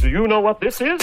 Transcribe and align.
Do 0.00 0.08
you 0.08 0.26
know 0.28 0.40
what 0.40 0.60
this 0.60 0.80
is? 0.80 1.00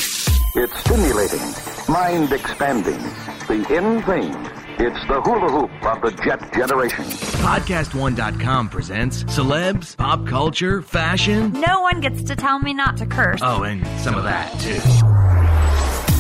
It's 0.56 0.78
stimulating, 0.80 1.42
mind 1.92 2.32
expanding, 2.32 3.00
the 3.48 3.66
in 3.70 4.02
thing. 4.04 4.34
It's 4.82 5.08
the 5.08 5.20
hula 5.22 5.50
hoop 5.52 5.72
of 5.86 6.02
the 6.02 6.12
jet 6.24 6.54
generation. 6.54 7.04
Podcast1.com 7.04 8.70
presents 8.70 9.24
celebs, 9.26 9.98
pop 9.98 10.26
culture, 10.26 10.82
fashion. 10.82 11.52
No 11.52 11.82
one 11.82 12.00
gets 12.00 12.24
to 12.24 12.36
tell 12.36 12.60
me 12.60 12.74
not 12.74 12.96
to 12.98 13.06
curse. 13.06 13.42
Oh, 13.44 13.64
and 13.64 13.86
some 14.00 14.16
of 14.16 14.24
that, 14.24 14.50
too. 14.62 14.80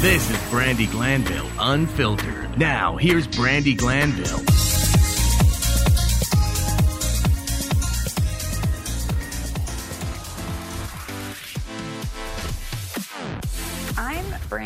This 0.01 0.29
is 0.29 0.38
Brandi 0.51 0.91
Glanville, 0.91 1.49
unfiltered. 1.57 2.57
Now, 2.57 2.97
here's 2.97 3.27
Brandi 3.27 3.77
Glanville. 3.77 4.43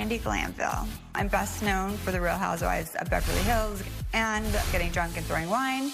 Brandi 0.04 0.22
Glanville. 0.22 0.86
I'm 1.16 1.30
best 1.30 1.64
known 1.64 1.96
for 1.98 2.12
the 2.12 2.20
Real 2.20 2.36
Housewives 2.36 2.94
of 2.96 3.10
Beverly 3.10 3.40
Hills 3.44 3.82
and 4.12 4.46
getting 4.72 4.92
drunk 4.92 5.16
and 5.16 5.26
throwing 5.26 5.50
wine. 5.50 5.92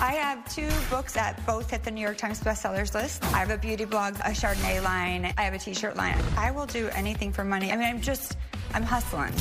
I 0.00 0.12
have 0.14 0.54
two 0.54 0.68
books 0.88 1.14
that 1.14 1.44
both 1.46 1.70
hit 1.70 1.82
the 1.82 1.90
New 1.90 2.00
York 2.00 2.16
Times 2.16 2.40
bestsellers 2.40 2.94
list. 2.94 3.24
I 3.24 3.38
have 3.38 3.50
a 3.50 3.58
beauty 3.58 3.86
blog, 3.86 4.14
a 4.16 4.30
Chardonnay 4.30 4.84
line, 4.84 5.34
I 5.36 5.42
have 5.42 5.54
a 5.54 5.58
t-shirt 5.58 5.96
line. 5.96 6.16
I 6.36 6.52
will 6.52 6.66
do 6.66 6.88
anything 6.88 7.32
for 7.32 7.42
money. 7.42 7.72
I 7.72 7.76
mean, 7.76 7.86
I'm 7.86 8.00
just, 8.00 8.36
I'm 8.72 8.84
hustling. 8.84 9.32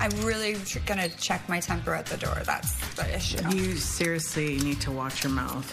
I'm 0.00 0.10
really 0.22 0.56
gonna 0.86 1.10
check 1.10 1.46
my 1.46 1.60
temper 1.60 1.94
at 1.94 2.06
the 2.06 2.16
door. 2.16 2.36
That's 2.44 2.74
the 2.94 3.14
issue. 3.14 3.46
You 3.54 3.76
seriously 3.76 4.56
need 4.58 4.80
to 4.80 4.90
watch 4.90 5.22
your 5.22 5.32
mouth. 5.32 5.68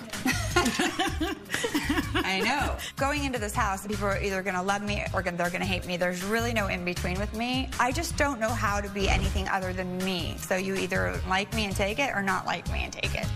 I 2.26 2.42
know. 2.42 2.76
Going 2.98 3.24
into 3.24 3.40
this 3.40 3.56
house, 3.56 3.88
people 3.88 4.06
are 4.06 4.22
either 4.22 4.44
to 4.56 4.62
love 4.62 4.82
me 4.82 5.06
or 5.14 5.24
they're 5.38 5.50
to 5.62 5.68
hate 5.68 5.86
me. 5.88 5.96
There's 5.96 6.24
really 6.26 6.52
no 6.52 6.68
in 6.68 6.84
between 6.84 7.18
with 7.20 7.34
me. 7.36 7.70
I 7.80 7.94
just 7.94 8.18
don't 8.18 8.40
know 8.40 8.50
how 8.50 8.82
to 8.82 8.90
be 8.90 9.08
anything 9.08 9.48
other 9.48 9.72
than 9.72 9.98
me. 10.00 10.36
So 10.40 10.58
you 10.58 10.76
either 10.76 11.20
like 11.30 11.54
me 11.54 11.64
and 11.66 11.76
take 11.76 12.00
it 12.00 12.14
or 12.14 12.22
not 12.22 12.46
like 12.46 12.70
me 12.70 12.84
and 12.84 12.92
take 12.92 13.16
it. 13.16 13.28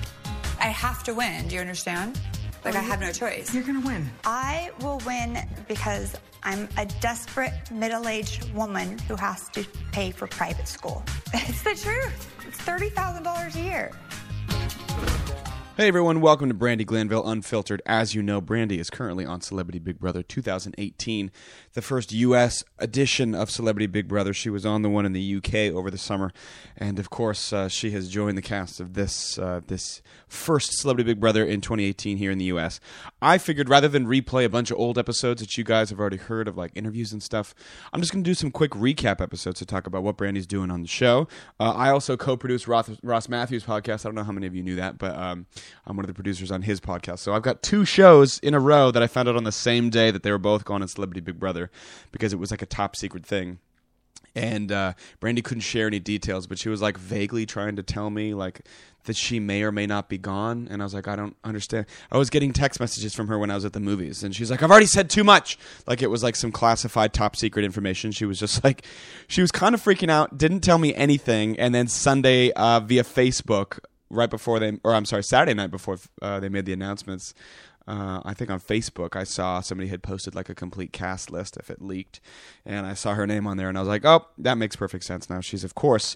I 0.59 0.65
have 0.65 1.03
to 1.03 1.13
win. 1.13 1.47
Do 1.47 1.55
you 1.55 1.61
understand? 1.61 2.19
Like, 2.63 2.75
oh, 2.75 2.79
I 2.79 2.81
have 2.81 3.01
no 3.01 3.11
choice. 3.11 3.53
You're 3.53 3.63
gonna 3.63 3.81
win. 3.81 4.07
I 4.23 4.69
will 4.81 5.01
win 5.05 5.39
because 5.67 6.15
I'm 6.43 6.69
a 6.77 6.85
desperate 6.99 7.53
middle 7.71 8.07
aged 8.07 8.53
woman 8.53 8.99
who 9.07 9.15
has 9.15 9.49
to 9.49 9.65
pay 9.91 10.11
for 10.11 10.27
private 10.27 10.67
school. 10.67 11.03
It's 11.33 11.63
the 11.63 11.75
truth. 11.75 12.31
It's 12.47 12.61
$30,000 12.61 13.55
a 13.55 13.61
year. 13.61 13.91
Hey 15.77 15.87
everyone, 15.87 16.21
welcome 16.21 16.49
to 16.49 16.53
Brandi 16.53 16.85
Glanville 16.85 17.27
Unfiltered. 17.27 17.81
As 17.85 18.13
you 18.13 18.21
know, 18.21 18.41
Brandi 18.41 18.77
is 18.77 18.89
currently 18.89 19.25
on 19.25 19.41
Celebrity 19.41 19.79
Big 19.79 19.97
Brother 19.99 20.21
2018, 20.21 21.31
the 21.73 21.81
first 21.81 22.11
U.S. 22.11 22.63
edition 22.79 23.33
of 23.33 23.49
Celebrity 23.49 23.87
Big 23.87 24.07
Brother. 24.07 24.33
She 24.33 24.49
was 24.49 24.65
on 24.65 24.81
the 24.81 24.89
one 24.89 25.05
in 25.05 25.13
the 25.13 25.35
UK 25.35 25.73
over 25.75 25.89
the 25.89 25.97
summer, 25.97 26.31
and 26.77 26.99
of 26.99 27.09
course, 27.09 27.53
uh, 27.53 27.69
she 27.69 27.91
has 27.91 28.09
joined 28.09 28.37
the 28.37 28.41
cast 28.41 28.79
of 28.79 28.93
this 28.93 29.39
uh, 29.39 29.61
this 29.67 30.01
first 30.27 30.77
Celebrity 30.79 31.11
Big 31.11 31.19
Brother 31.19 31.45
in 31.45 31.61
2018 31.61 32.17
here 32.17 32.31
in 32.31 32.37
the 32.37 32.45
U.S. 32.45 32.79
I 33.21 33.37
figured 33.37 33.69
rather 33.69 33.87
than 33.87 34.05
replay 34.05 34.45
a 34.45 34.49
bunch 34.49 34.71
of 34.71 34.77
old 34.77 34.97
episodes 34.97 35.41
that 35.41 35.57
you 35.57 35.63
guys 35.63 35.89
have 35.89 35.99
already 35.99 36.17
heard 36.17 36.47
of, 36.47 36.57
like 36.57 36.71
interviews 36.75 37.11
and 37.11 37.21
stuff, 37.21 37.53
I'm 37.93 38.01
just 38.01 38.11
going 38.11 38.23
to 38.23 38.29
do 38.29 38.33
some 38.33 38.51
quick 38.51 38.71
recap 38.71 39.21
episodes 39.21 39.59
to 39.59 39.65
talk 39.65 39.87
about 39.87 40.03
what 40.03 40.17
Brandi's 40.17 40.47
doing 40.47 40.71
on 40.71 40.81
the 40.81 40.87
show. 40.87 41.27
Uh, 41.59 41.71
I 41.71 41.89
also 41.89 42.17
co-produce 42.17 42.67
Ross, 42.67 42.89
Ross 43.03 43.29
Mathews' 43.29 43.63
podcast. 43.63 44.05
I 44.05 44.09
don't 44.09 44.15
know 44.15 44.23
how 44.23 44.31
many 44.31 44.47
of 44.47 44.55
you 44.55 44.63
knew 44.63 44.75
that, 44.75 44.97
but 44.97 45.15
um, 45.15 45.45
I'm 45.85 45.95
one 45.95 46.05
of 46.05 46.07
the 46.07 46.13
producers 46.13 46.51
on 46.51 46.61
his 46.61 46.79
podcast. 46.79 47.19
So 47.19 47.33
I've 47.33 47.41
got 47.41 47.61
two 47.61 47.85
shows 47.85 48.39
in 48.39 48.53
a 48.53 48.59
row 48.59 48.91
that 48.91 49.03
I 49.03 49.07
found 49.07 49.29
out 49.29 49.35
on 49.35 49.43
the 49.43 49.51
same 49.51 49.89
day 49.89 50.11
that 50.11 50.23
they 50.23 50.31
were 50.31 50.37
both 50.37 50.65
going 50.65 50.81
on 50.81 50.87
Celebrity 50.87 51.21
Big 51.21 51.39
Brother 51.39 51.60
because 52.11 52.33
it 52.33 52.39
was 52.39 52.51
like 52.51 52.61
a 52.61 52.65
top 52.65 52.95
secret 52.95 53.25
thing. 53.25 53.59
And 54.33 54.71
uh, 54.71 54.93
Brandi 55.19 55.43
couldn't 55.43 55.61
share 55.61 55.87
any 55.87 55.99
details, 55.99 56.47
but 56.47 56.57
she 56.57 56.69
was 56.69 56.81
like 56.81 56.97
vaguely 56.97 57.45
trying 57.45 57.75
to 57.75 57.83
tell 57.83 58.09
me 58.09 58.33
like 58.33 58.61
that 59.05 59.15
she 59.15 59.39
may 59.39 59.63
or 59.63 59.71
may 59.71 59.85
not 59.85 60.09
be 60.09 60.17
gone. 60.17 60.67
And 60.69 60.81
I 60.81 60.85
was 60.85 60.93
like, 60.93 61.07
I 61.07 61.15
don't 61.15 61.35
understand. 61.43 61.85
I 62.11 62.17
was 62.17 62.29
getting 62.29 62.53
text 62.53 62.79
messages 62.79 63.13
from 63.13 63.27
her 63.27 63.37
when 63.37 63.51
I 63.51 63.55
was 63.55 63.65
at 63.65 63.73
the 63.73 63.79
movies, 63.79 64.23
and 64.23 64.35
she's 64.35 64.51
like, 64.51 64.61
I've 64.63 64.71
already 64.71 64.85
said 64.85 65.09
too 65.09 65.23
much. 65.23 65.57
Like 65.87 66.01
it 66.01 66.07
was 66.07 66.23
like 66.23 66.35
some 66.35 66.51
classified 66.51 67.13
top 67.13 67.35
secret 67.35 67.65
information. 67.65 68.11
She 68.11 68.25
was 68.25 68.39
just 68.39 68.63
like, 68.63 68.85
she 69.27 69.41
was 69.41 69.51
kind 69.51 69.75
of 69.75 69.81
freaking 69.81 70.09
out, 70.09 70.37
didn't 70.37 70.61
tell 70.61 70.77
me 70.77 70.93
anything. 70.95 71.59
And 71.59 71.73
then 71.73 71.87
Sunday 71.87 72.51
uh, 72.51 72.79
via 72.79 73.03
Facebook, 73.03 73.79
right 74.09 74.29
before 74.29 74.59
they, 74.59 74.77
or 74.83 74.93
I'm 74.93 75.05
sorry, 75.05 75.23
Saturday 75.23 75.53
night 75.53 75.71
before 75.71 75.97
uh, 76.21 76.39
they 76.39 76.49
made 76.49 76.65
the 76.65 76.73
announcements. 76.73 77.33
Uh, 77.87 78.21
I 78.23 78.33
think 78.33 78.49
on 78.51 78.59
Facebook, 78.59 79.15
I 79.15 79.23
saw 79.23 79.59
somebody 79.59 79.89
had 79.89 80.03
posted 80.03 80.35
like 80.35 80.49
a 80.49 80.55
complete 80.55 80.93
cast 80.93 81.31
list 81.31 81.57
if 81.57 81.69
it 81.69 81.81
leaked, 81.81 82.21
and 82.65 82.85
I 82.85 82.93
saw 82.93 83.15
her 83.15 83.25
name 83.25 83.47
on 83.47 83.57
there, 83.57 83.69
and 83.69 83.77
I 83.77 83.81
was 83.81 83.87
like, 83.87 84.05
"Oh, 84.05 84.27
that 84.37 84.57
makes 84.57 84.75
perfect 84.75 85.03
sense." 85.03 85.29
Now 85.29 85.41
she's 85.41 85.63
of 85.63 85.75
course 85.75 86.15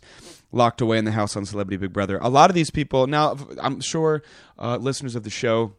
locked 0.52 0.82
away 0.82 0.98
in 0.98 1.06
the 1.06 1.12
house 1.12 1.36
on 1.36 1.46
Celebrity 1.46 1.78
Big 1.78 1.94
Brother. 1.94 2.20
A 2.22 2.30
lot 2.30 2.50
of 2.50 2.56
these 2.56 2.70
people 2.70 3.08
now, 3.08 3.38
I'm 3.60 3.82
sure 3.82 4.22
uh, 4.60 4.78
listeners 4.78 5.16
of 5.16 5.24
the 5.24 5.30
show 5.30 5.74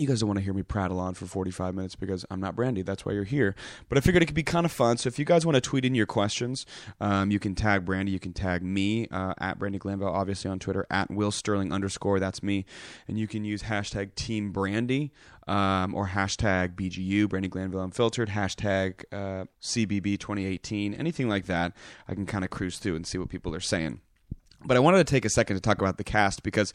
you 0.00 0.06
guys 0.06 0.20
don't 0.20 0.28
want 0.28 0.38
to 0.38 0.44
hear 0.44 0.54
me 0.54 0.62
prattle 0.62 0.98
on 0.98 1.14
for 1.14 1.26
45 1.26 1.74
minutes 1.74 1.94
because 1.94 2.24
I'm 2.30 2.40
not 2.40 2.56
Brandi. 2.56 2.84
That's 2.84 3.04
why 3.04 3.12
you're 3.12 3.24
here. 3.24 3.54
But 3.88 3.98
I 3.98 4.00
figured 4.00 4.22
it 4.22 4.26
could 4.26 4.34
be 4.34 4.42
kind 4.42 4.64
of 4.64 4.72
fun. 4.72 4.96
So 4.96 5.08
if 5.08 5.18
you 5.18 5.24
guys 5.24 5.44
want 5.44 5.56
to 5.56 5.60
tweet 5.60 5.84
in 5.84 5.94
your 5.94 6.06
questions, 6.06 6.66
um, 7.00 7.30
you 7.30 7.38
can 7.38 7.54
tag 7.54 7.84
Brandi. 7.84 8.10
You 8.10 8.18
can 8.18 8.32
tag 8.32 8.62
me 8.62 9.06
uh, 9.08 9.34
at 9.38 9.58
Brandi 9.58 9.78
Glanville, 9.78 10.08
obviously 10.08 10.50
on 10.50 10.58
Twitter, 10.58 10.86
at 10.90 11.10
Will 11.10 11.30
Sterling 11.30 11.72
underscore. 11.72 12.18
That's 12.18 12.42
me. 12.42 12.64
And 13.06 13.18
you 13.18 13.28
can 13.28 13.44
use 13.44 13.64
hashtag 13.64 14.14
Team 14.14 14.52
Brandi 14.52 15.10
um, 15.46 15.94
or 15.94 16.08
hashtag 16.08 16.74
BGU, 16.74 17.26
Brandi 17.26 17.50
Glanville 17.50 17.82
Unfiltered, 17.82 18.30
hashtag 18.30 19.04
uh, 19.12 19.44
CBB 19.60 20.18
2018, 20.18 20.94
anything 20.94 21.28
like 21.28 21.46
that. 21.46 21.72
I 22.08 22.14
can 22.14 22.26
kind 22.26 22.44
of 22.44 22.50
cruise 22.50 22.78
through 22.78 22.96
and 22.96 23.06
see 23.06 23.18
what 23.18 23.28
people 23.28 23.54
are 23.54 23.60
saying. 23.60 24.00
But 24.64 24.76
I 24.76 24.80
wanted 24.80 24.98
to 24.98 25.04
take 25.04 25.24
a 25.24 25.30
second 25.30 25.56
to 25.56 25.60
talk 25.60 25.80
about 25.80 25.96
the 25.96 26.04
cast 26.04 26.42
because 26.42 26.72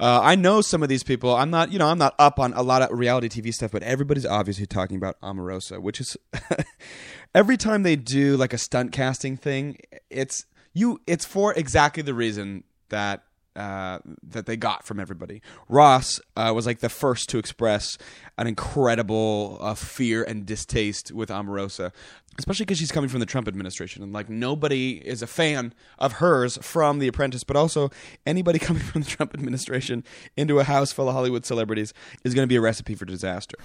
uh, 0.00 0.20
I 0.22 0.36
know 0.36 0.60
some 0.60 0.82
of 0.82 0.88
these 0.88 1.02
people. 1.02 1.34
I'm 1.34 1.50
not, 1.50 1.72
you 1.72 1.78
know, 1.78 1.86
I'm 1.86 1.98
not 1.98 2.14
up 2.18 2.38
on 2.38 2.52
a 2.54 2.62
lot 2.62 2.82
of 2.82 2.98
reality 2.98 3.28
TV 3.28 3.52
stuff, 3.52 3.72
but 3.72 3.82
everybody's 3.82 4.26
obviously 4.26 4.66
talking 4.66 4.96
about 4.96 5.20
Omarosa, 5.20 5.80
which 5.80 6.00
is 6.00 6.16
every 7.34 7.56
time 7.56 7.82
they 7.82 7.96
do 7.96 8.36
like 8.36 8.52
a 8.52 8.58
stunt 8.58 8.92
casting 8.92 9.36
thing, 9.36 9.78
it's 10.10 10.46
you, 10.72 11.00
it's 11.06 11.24
for 11.24 11.52
exactly 11.54 12.02
the 12.02 12.14
reason 12.14 12.64
that 12.88 13.22
uh, 13.56 13.98
that 14.22 14.46
they 14.46 14.56
got 14.56 14.84
from 14.84 15.00
everybody. 15.00 15.42
Ross 15.68 16.20
uh, 16.36 16.52
was 16.54 16.66
like 16.66 16.80
the 16.80 16.88
first 16.88 17.28
to 17.30 17.38
express 17.38 17.98
an 18.38 18.46
incredible 18.46 19.58
uh, 19.60 19.74
fear 19.74 20.22
and 20.22 20.44
distaste 20.44 21.10
with 21.12 21.30
Omarosa, 21.30 21.92
especially 22.38 22.66
because 22.66 22.78
she's 22.78 22.92
coming 22.92 23.08
from 23.08 23.20
the 23.20 23.26
Trump 23.26 23.48
administration, 23.48 24.02
and 24.02 24.12
like 24.12 24.28
nobody 24.28 24.96
is 25.04 25.22
a 25.22 25.26
fan 25.26 25.72
of 25.98 26.14
hers 26.14 26.58
from 26.62 26.98
The 26.98 27.08
Apprentice, 27.08 27.44
but 27.44 27.56
also 27.56 27.90
anybody 28.26 28.58
coming 28.60 28.82
from 28.82 29.02
the 29.02 29.08
Trump 29.08 29.34
administration 29.34 30.04
into 30.36 30.58
a 30.58 30.64
house 30.64 30.92
full 30.92 31.08
of 31.08 31.14
Hollywood 31.14 31.46
celebrities 31.46 31.94
is 32.24 32.34
going 32.34 32.44
to 32.44 32.48
be 32.48 32.56
a 32.56 32.60
recipe 32.60 32.94
for 32.94 33.04
disaster. 33.04 33.56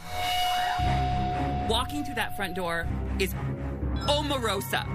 Walking 1.70 2.04
through 2.04 2.16
that 2.16 2.36
front 2.36 2.56
door 2.56 2.88
is 3.20 3.34
Omarosa. 4.08 4.86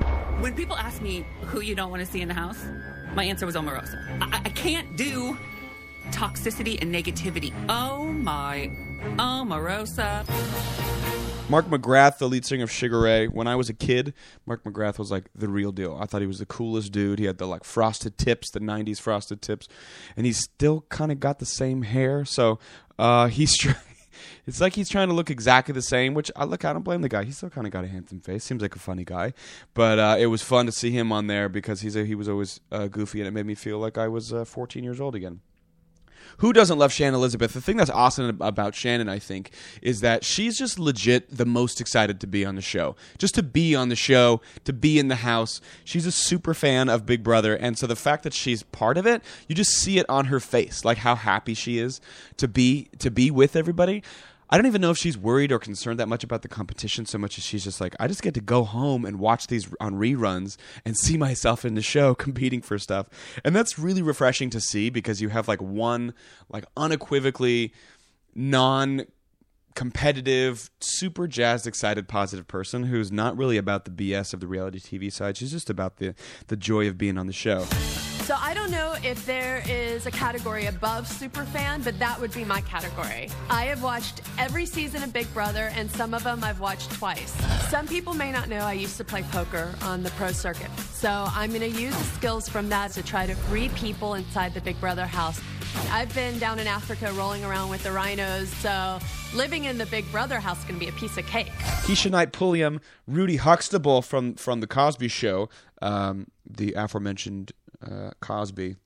When 0.40 0.54
people 0.54 0.76
ask 0.76 1.00
me 1.00 1.24
who 1.42 1.60
you 1.60 1.74
don't 1.74 1.90
want 1.90 2.00
to 2.00 2.06
see 2.06 2.20
in 2.20 2.28
the 2.28 2.34
house, 2.34 2.62
my 3.14 3.24
answer 3.24 3.46
was 3.46 3.54
Omarosa. 3.54 3.98
I, 4.20 4.42
I 4.44 4.48
can't 4.50 4.96
do 4.96 5.36
toxicity 6.10 6.80
and 6.80 6.94
negativity. 6.94 7.52
Oh 7.68 8.04
my 8.04 8.70
Omarosa. 9.16 10.24
Mark 11.48 11.66
McGrath, 11.66 12.18
the 12.18 12.28
lead 12.28 12.44
singer 12.44 12.64
of 12.64 12.72
Sugar 12.72 13.00
Ray. 13.00 13.28
When 13.28 13.46
I 13.46 13.54
was 13.54 13.68
a 13.68 13.74
kid, 13.74 14.14
Mark 14.46 14.64
McGrath 14.64 14.98
was 14.98 15.12
like 15.12 15.30
the 15.32 15.48
real 15.48 15.70
deal. 15.70 15.96
I 16.00 16.06
thought 16.06 16.20
he 16.20 16.26
was 16.26 16.40
the 16.40 16.46
coolest 16.46 16.90
dude. 16.90 17.20
He 17.20 17.26
had 17.26 17.38
the 17.38 17.46
like 17.46 17.62
frosted 17.62 18.18
tips, 18.18 18.50
the 18.50 18.58
'90s 18.58 19.00
frosted 19.00 19.42
tips, 19.42 19.68
and 20.16 20.26
he's 20.26 20.38
still 20.38 20.84
kind 20.88 21.12
of 21.12 21.20
got 21.20 21.38
the 21.38 21.46
same 21.46 21.82
hair. 21.82 22.24
So 22.24 22.58
uh, 22.98 23.28
he's. 23.28 23.54
It's 24.46 24.60
like 24.60 24.74
he's 24.74 24.88
trying 24.88 25.08
to 25.08 25.14
look 25.14 25.30
exactly 25.30 25.72
the 25.72 25.82
same, 25.82 26.14
which 26.14 26.30
I 26.36 26.44
look. 26.44 26.64
I 26.64 26.72
don't 26.72 26.82
blame 26.82 27.02
the 27.02 27.08
guy. 27.08 27.24
He's 27.24 27.36
still 27.36 27.50
kind 27.50 27.66
of 27.66 27.72
got 27.72 27.84
a 27.84 27.88
handsome 27.88 28.20
face. 28.20 28.44
Seems 28.44 28.62
like 28.62 28.76
a 28.76 28.78
funny 28.78 29.04
guy, 29.04 29.32
but 29.74 29.98
uh, 29.98 30.16
it 30.18 30.26
was 30.26 30.42
fun 30.42 30.66
to 30.66 30.72
see 30.72 30.90
him 30.90 31.12
on 31.12 31.26
there 31.26 31.48
because 31.48 31.80
he's 31.80 31.96
a, 31.96 32.04
he 32.04 32.14
was 32.14 32.28
always 32.28 32.60
uh, 32.70 32.86
goofy, 32.86 33.20
and 33.20 33.28
it 33.28 33.32
made 33.32 33.46
me 33.46 33.54
feel 33.54 33.78
like 33.78 33.98
I 33.98 34.08
was 34.08 34.32
uh, 34.32 34.44
14 34.44 34.84
years 34.84 35.00
old 35.00 35.14
again. 35.14 35.40
Who 36.38 36.52
doesn't 36.52 36.78
love 36.78 36.92
Shannon 36.92 37.14
Elizabeth? 37.14 37.52
The 37.52 37.60
thing 37.60 37.76
that's 37.76 37.90
awesome 37.90 38.38
about 38.40 38.74
Shannon, 38.74 39.08
I 39.08 39.18
think, 39.18 39.50
is 39.82 40.00
that 40.00 40.24
she's 40.24 40.58
just 40.58 40.78
legit 40.78 41.36
the 41.36 41.46
most 41.46 41.80
excited 41.80 42.20
to 42.20 42.26
be 42.26 42.44
on 42.44 42.54
the 42.54 42.62
show. 42.62 42.96
Just 43.18 43.34
to 43.36 43.42
be 43.42 43.74
on 43.74 43.88
the 43.88 43.96
show, 43.96 44.40
to 44.64 44.72
be 44.72 44.98
in 44.98 45.08
the 45.08 45.16
house. 45.16 45.60
She's 45.84 46.06
a 46.06 46.12
super 46.12 46.54
fan 46.54 46.88
of 46.88 47.06
Big 47.06 47.22
Brother, 47.22 47.54
and 47.54 47.78
so 47.78 47.86
the 47.86 47.96
fact 47.96 48.22
that 48.24 48.34
she's 48.34 48.62
part 48.62 48.98
of 48.98 49.06
it, 49.06 49.22
you 49.48 49.54
just 49.54 49.72
see 49.72 49.98
it 49.98 50.06
on 50.08 50.26
her 50.26 50.40
face, 50.40 50.84
like 50.84 50.98
how 50.98 51.14
happy 51.14 51.54
she 51.54 51.78
is 51.78 52.00
to 52.36 52.48
be 52.48 52.88
to 52.98 53.10
be 53.10 53.30
with 53.30 53.56
everybody. 53.56 54.02
I 54.48 54.56
don't 54.56 54.66
even 54.66 54.80
know 54.80 54.90
if 54.90 54.98
she's 54.98 55.18
worried 55.18 55.50
or 55.50 55.58
concerned 55.58 55.98
that 55.98 56.08
much 56.08 56.22
about 56.22 56.42
the 56.42 56.48
competition 56.48 57.04
so 57.04 57.18
much 57.18 57.36
as 57.36 57.44
she's 57.44 57.64
just 57.64 57.80
like, 57.80 57.96
I 57.98 58.06
just 58.06 58.22
get 58.22 58.34
to 58.34 58.40
go 58.40 58.62
home 58.64 59.04
and 59.04 59.18
watch 59.18 59.48
these 59.48 59.68
on 59.80 59.94
reruns 59.94 60.56
and 60.84 60.96
see 61.04 61.16
myself 61.16 61.64
in 61.64 61.74
the 61.74 61.82
show 61.82 62.14
competing 62.26 62.62
for 62.62 62.78
stuff. 62.78 63.08
And 63.44 63.54
that's 63.54 63.78
really 63.78 64.02
refreshing 64.02 64.50
to 64.50 64.60
see 64.60 64.90
because 64.90 65.20
you 65.20 65.30
have 65.30 65.48
like 65.48 65.60
one 65.60 66.14
like 66.48 66.64
unequivocally 66.76 67.72
non 68.34 69.06
competitive, 69.74 70.70
super 70.80 71.26
jazzed, 71.26 71.66
excited, 71.66 72.08
positive 72.08 72.48
person 72.48 72.84
who's 72.84 73.12
not 73.12 73.36
really 73.36 73.58
about 73.58 73.84
the 73.84 73.90
BS 73.90 74.32
of 74.32 74.40
the 74.40 74.46
reality 74.46 74.78
TV 74.78 75.12
side. 75.12 75.36
She's 75.36 75.52
just 75.52 75.70
about 75.70 75.96
the 75.96 76.14
the 76.46 76.56
joy 76.56 76.88
of 76.88 76.96
being 76.96 77.18
on 77.18 77.26
the 77.26 77.32
show. 77.32 77.66
So 78.26 78.34
I 78.40 78.54
don't 78.54 78.72
know 78.72 78.96
if 79.04 79.24
there 79.24 79.62
is 79.68 80.06
a 80.06 80.10
category 80.10 80.66
above 80.66 81.06
superfan, 81.06 81.84
but 81.84 81.96
that 82.00 82.20
would 82.20 82.34
be 82.34 82.44
my 82.44 82.60
category. 82.62 83.30
I 83.48 83.66
have 83.66 83.84
watched 83.84 84.20
every 84.36 84.66
season 84.66 85.04
of 85.04 85.12
Big 85.12 85.32
Brother, 85.32 85.70
and 85.76 85.88
some 85.88 86.12
of 86.12 86.24
them 86.24 86.42
I've 86.42 86.58
watched 86.58 86.90
twice. 86.90 87.30
Some 87.70 87.86
people 87.86 88.14
may 88.14 88.32
not 88.32 88.48
know 88.48 88.58
I 88.58 88.72
used 88.72 88.96
to 88.96 89.04
play 89.04 89.22
poker 89.30 89.72
on 89.80 90.02
the 90.02 90.10
pro 90.10 90.32
circuit. 90.32 90.76
So 90.90 91.26
I'm 91.28 91.50
going 91.50 91.72
to 91.72 91.80
use 91.80 91.96
the 91.96 92.02
skills 92.02 92.48
from 92.48 92.68
that 92.70 92.90
to 92.94 93.04
try 93.04 93.26
to 93.26 93.34
free 93.36 93.68
people 93.68 94.14
inside 94.14 94.54
the 94.54 94.60
Big 94.60 94.80
Brother 94.80 95.06
house. 95.06 95.40
I've 95.92 96.12
been 96.12 96.40
down 96.40 96.58
in 96.58 96.66
Africa 96.66 97.12
rolling 97.12 97.44
around 97.44 97.70
with 97.70 97.84
the 97.84 97.92
rhinos, 97.92 98.48
so 98.54 98.98
living 99.36 99.66
in 99.66 99.78
the 99.78 99.86
Big 99.86 100.10
Brother 100.10 100.40
house 100.40 100.58
is 100.58 100.64
going 100.64 100.80
to 100.80 100.84
be 100.84 100.88
a 100.88 100.98
piece 100.98 101.16
of 101.16 101.26
cake. 101.26 101.52
Keshia 101.84 102.10
Knight 102.10 102.32
Pulliam, 102.32 102.80
Rudy 103.06 103.36
Huxtable 103.36 104.02
from 104.02 104.34
from 104.34 104.58
the 104.58 104.66
Cosby 104.66 105.06
Show, 105.06 105.48
um, 105.80 106.26
the 106.44 106.72
aforementioned 106.72 107.52
uh, 107.82 108.10
Cosby. 108.20 108.76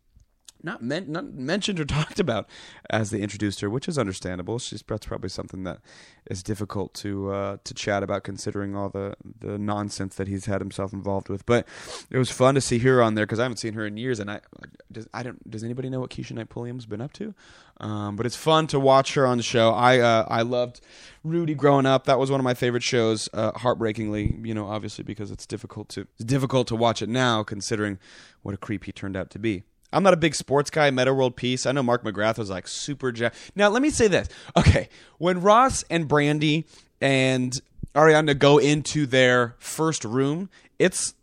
Not, 0.63 0.83
men- 0.83 1.11
not 1.11 1.33
mentioned 1.33 1.81
or 1.81 1.85
talked 1.87 2.21
about 2.21 2.49
as 2.89 3.11
they 3.11 3.21
introduced 3.21 3.61
her, 3.61 3.71
which 3.71 3.89
is 3.89 3.99
understandable. 3.99 4.59
She's 4.59 4.83
that's 4.87 5.07
probably 5.07 5.29
something 5.29 5.65
that 5.65 5.81
is 6.27 6.43
difficult 6.43 6.95
to 6.95 7.31
uh, 7.31 7.57
to 7.65 7.75
chat 7.75 8.03
about, 8.03 8.25
considering 8.25 8.77
all 8.77 8.89
the, 8.89 9.15
the 9.41 9.59
nonsense 9.59 10.17
that 10.17 10.29
he's 10.29 10.47
had 10.47 10.61
himself 10.61 10.93
involved 10.93 11.29
with. 11.29 11.47
But 11.47 11.67
it 12.11 12.19
was 12.19 12.31
fun 12.31 12.55
to 12.55 12.61
see 12.61 12.79
her 12.79 13.03
on 13.03 13.15
there 13.15 13.27
because 13.27 13.39
I 13.39 13.45
haven't 13.45 13.59
seen 13.59 13.75
her 13.75 13.87
in 13.87 13.97
years, 13.97 14.21
and 14.21 14.31
I 14.31 14.41
does 14.91 15.09
I 15.15 15.23
don't 15.23 15.49
does 15.51 15.65
anybody 15.65 15.89
know 15.89 16.01
what 16.01 16.11
Keshia 16.11 16.33
Knight 16.33 16.49
Pulliam's 16.49 16.87
been 16.87 17.01
up 17.01 17.13
to? 17.15 17.35
Um, 17.81 18.17
but 18.17 18.27
it's 18.27 18.37
fun 18.37 18.67
to 18.69 18.79
watch 18.79 19.15
her 19.15 19.27
on 19.27 19.39
the 19.39 19.43
show. 19.43 19.71
I 19.71 19.99
uh, 20.01 20.27
I 20.29 20.43
loved 20.43 20.81
Rudy 21.25 21.55
growing 21.55 21.87
up. 21.87 22.05
That 22.05 22.19
was 22.19 22.31
one 22.31 22.39
of 22.39 22.45
my 22.45 22.55
favorite 22.55 22.83
shows. 22.83 23.29
Uh, 23.33 23.53
heartbreakingly, 23.53 24.39
you 24.43 24.55
know, 24.55 24.67
obviously 24.67 25.03
because 25.03 25.31
it's 25.31 25.47
difficult 25.47 25.89
to 25.91 26.03
it's 26.03 26.25
difficult 26.25 26.69
to 26.69 26.77
watch 26.77 27.01
it 27.01 27.09
now, 27.09 27.43
considering 27.43 27.99
what 28.43 28.55
a 28.55 28.59
creep 28.59 28.85
he 28.85 28.93
turned 28.93 29.17
out 29.17 29.31
to 29.31 29.39
be. 29.39 29.65
I'm 29.93 30.03
not 30.03 30.15
a 30.15 30.19
big 30.19 30.35
sports 30.35 30.71
guy. 30.71 30.91
Meta 30.91 31.13
World 31.13 31.37
Peace. 31.37 31.67
I 31.67 31.73
know 31.73 31.83
Mark 31.83 32.05
McGrath 32.05 32.39
was 32.39 32.51
like 32.51 32.69
super. 32.69 33.11
Ja- 33.11 33.31
now 33.55 33.69
let 33.69 33.83
me 33.83 33.91
say 33.91 34.09
this. 34.09 34.29
Okay, 34.57 34.89
when 35.19 35.41
Ross 35.41 35.85
and 35.91 36.09
Brandi 36.09 36.65
and 37.01 37.61
Ariana 37.95 38.39
go 38.39 38.59
into 38.59 39.07
their 39.07 39.57
first 39.59 40.05
room, 40.05 40.49
it's 40.79 41.15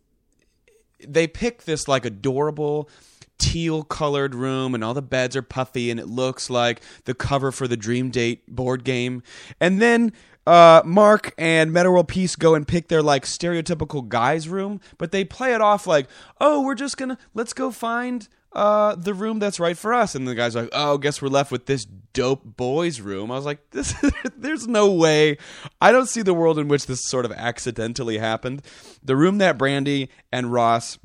they 1.06 1.28
pick 1.28 1.64
this 1.64 1.88
like 1.88 2.06
adorable 2.06 2.90
teal 3.38 3.84
colored 3.84 4.34
room 4.34 4.74
and 4.74 4.84
all 4.84 4.94
the 4.94 5.02
beds 5.02 5.36
are 5.36 5.44
puffy 5.44 5.92
and 5.92 6.00
it 6.00 6.08
looks 6.08 6.50
like 6.50 6.81
the 7.06 7.13
cover 7.13 7.52
for 7.52 7.68
the 7.68 7.78
Dream 7.78 8.10
Date 8.10 8.44
board 8.48 8.84
game. 8.84 9.22
And 9.60 9.80
then 9.80 10.12
uh, 10.48 10.81
Mark 10.86 11.34
and 11.38 11.72
Meta 11.72 11.92
World 11.92 12.08
Peace 12.08 12.36
go 12.36 12.56
and 12.56 12.68
pick 12.68 12.88
their 12.88 13.04
like 13.04 13.25
stereotypical 13.25 14.08
guys 14.08 14.48
room, 14.50 14.80
but 14.98 15.12
they 15.12 15.24
play 15.24 15.54
it 15.54 15.62
off 15.62 15.86
like, 15.86 16.08
"Oh, 16.40 16.62
we're 16.62 16.74
just 16.74 16.98
going 16.98 17.10
to 17.10 17.18
let's 17.34 17.52
go 17.54 17.70
find 17.70 18.28
uh, 18.54 18.96
the 18.96 19.14
room 19.14 19.40
that's 19.40 19.60
right 19.60 19.78
for 19.78 19.94
us. 19.94 20.16
And 20.16 20.28
the 20.28 20.36
guy's 20.36 20.56
are 20.56 20.64
like, 20.64 20.70
oh, 20.74 20.98
guess 20.98 21.22
we're 21.22 21.28
left 21.28 21.52
with 21.52 21.66
this 21.66 21.86
dope 21.86 22.44
boys 22.44 23.00
room. 23.00 23.32
I 23.32 23.36
was 23.36 23.46
like, 23.46 23.70
this, 23.72 23.94
there's 24.36 24.68
no 24.68 24.92
way. 24.92 25.38
I 25.82 25.92
don't 25.92 26.08
see 26.08 26.22
the 26.22 26.34
world 26.34 26.60
in 26.60 26.68
which 26.68 26.86
this 26.88 27.08
sort 27.08 27.26
of 27.26 27.32
accidentally 27.32 28.18
happened. 28.18 28.62
The 29.04 29.16
room 29.16 29.38
that 29.40 29.58
Brandi 29.58 30.10
and 30.32 30.52
Ross 30.52 30.98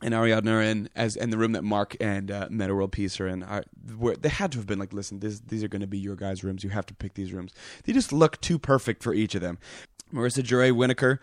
and 0.00 0.14
Ariadna 0.14 0.50
are 0.50 0.62
in, 0.62 0.88
as 0.94 1.16
and 1.16 1.32
the 1.32 1.38
room 1.38 1.52
that 1.52 1.64
Mark 1.64 1.96
and 2.00 2.30
uh, 2.30 2.46
Meta 2.50 2.74
World 2.74 2.92
Peace 2.92 3.18
are 3.20 3.26
in, 3.26 3.42
are, 3.42 3.64
were, 3.96 4.14
they 4.14 4.28
had 4.28 4.52
to 4.52 4.58
have 4.58 4.66
been 4.66 4.78
like, 4.78 4.92
listen, 4.92 5.18
this, 5.18 5.40
these 5.40 5.64
are 5.64 5.68
going 5.68 5.80
to 5.80 5.88
be 5.88 5.98
your 5.98 6.14
guys' 6.14 6.44
rooms. 6.44 6.62
You 6.62 6.70
have 6.70 6.86
to 6.86 6.94
pick 6.94 7.14
these 7.14 7.32
rooms. 7.32 7.52
They 7.84 7.92
just 7.92 8.12
look 8.12 8.40
too 8.40 8.58
perfect 8.58 9.02
for 9.02 9.12
each 9.12 9.34
of 9.34 9.40
them. 9.40 9.58
Marissa 10.12 10.42
Joy 10.42 10.70
Winokur 10.70 11.18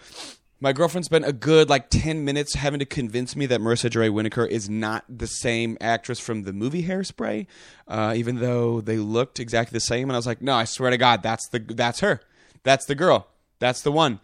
my 0.59 0.73
girlfriend 0.73 1.05
spent 1.05 1.25
a 1.25 1.33
good 1.33 1.69
like 1.69 1.89
10 1.89 2.23
minutes 2.23 2.55
having 2.55 2.79
to 2.79 2.85
convince 2.85 3.35
me 3.35 3.45
that 3.47 3.59
Marissa 3.59 3.89
Joy 3.89 4.09
Winokur 4.09 4.47
is 4.47 4.69
not 4.69 5.03
the 5.09 5.27
same 5.27 5.77
actress 5.81 6.19
from 6.19 6.43
the 6.43 6.53
movie 6.53 6.83
Hairspray, 6.83 7.47
uh, 7.87 8.13
even 8.15 8.37
though 8.37 8.81
they 8.81 8.97
looked 8.97 9.39
exactly 9.39 9.75
the 9.75 9.81
same. 9.81 10.09
And 10.09 10.13
I 10.13 10.17
was 10.17 10.25
like, 10.25 10.41
no, 10.41 10.55
I 10.55 10.63
swear 10.63 10.91
to 10.91 10.97
God, 10.97 11.21
that's 11.23 11.47
the 11.49 11.59
that's 11.59 11.99
her, 11.99 12.21
that's 12.63 12.85
the 12.85 12.95
girl, 12.95 13.27
that's 13.59 13.81
the 13.81 13.91
one. 13.91 14.19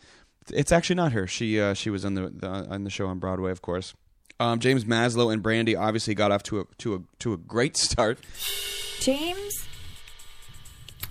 It's 0.52 0.72
actually 0.72 0.96
not 0.96 1.12
her. 1.12 1.28
She 1.28 1.60
uh, 1.60 1.74
she 1.74 1.90
was 1.90 2.04
on 2.06 2.16
the, 2.16 2.30
the 2.30 2.48
on 2.48 2.84
the 2.84 2.90
show 2.90 3.08
on 3.08 3.20
Broadway, 3.20 3.52
of 3.52 3.62
course. 3.62 3.94
Um, 4.40 4.60
James 4.60 4.86
Maslow 4.86 5.32
and 5.32 5.44
Brandi 5.44 5.80
obviously 5.80 6.16
got 6.16 6.32
off 6.32 6.42
to 6.44 6.62
a 6.62 6.66
to 6.80 6.96
a 6.96 7.00
to 7.20 7.34
a 7.34 7.38
great 7.38 7.78
start. 7.78 8.20
James, 9.00 9.68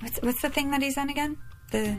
what's 0.01 0.19
what's 0.23 0.43
the 0.43 0.51
thing 0.51 0.71
that 0.73 0.83
he's 0.83 0.99
on 0.99 1.11
again? 1.11 1.37
The 1.71 1.97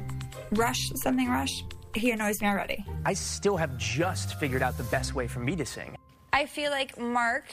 Rush 0.52 0.92
something 0.96 1.30
Rush. 1.30 1.64
He 1.94 2.12
annoys 2.12 2.42
me 2.42 2.48
already. 2.48 2.86
I 3.06 3.14
still 3.14 3.58
have 3.58 3.78
just 3.78 4.40
figured 4.40 4.62
out 4.62 4.78
the 4.78 4.84
best 4.86 5.14
way 5.16 5.28
for 5.28 5.40
me 5.40 5.56
to 5.56 5.66
sing. 5.66 5.96
I 6.34 6.46
feel 6.46 6.72
like 6.72 6.98
Mark 6.98 7.46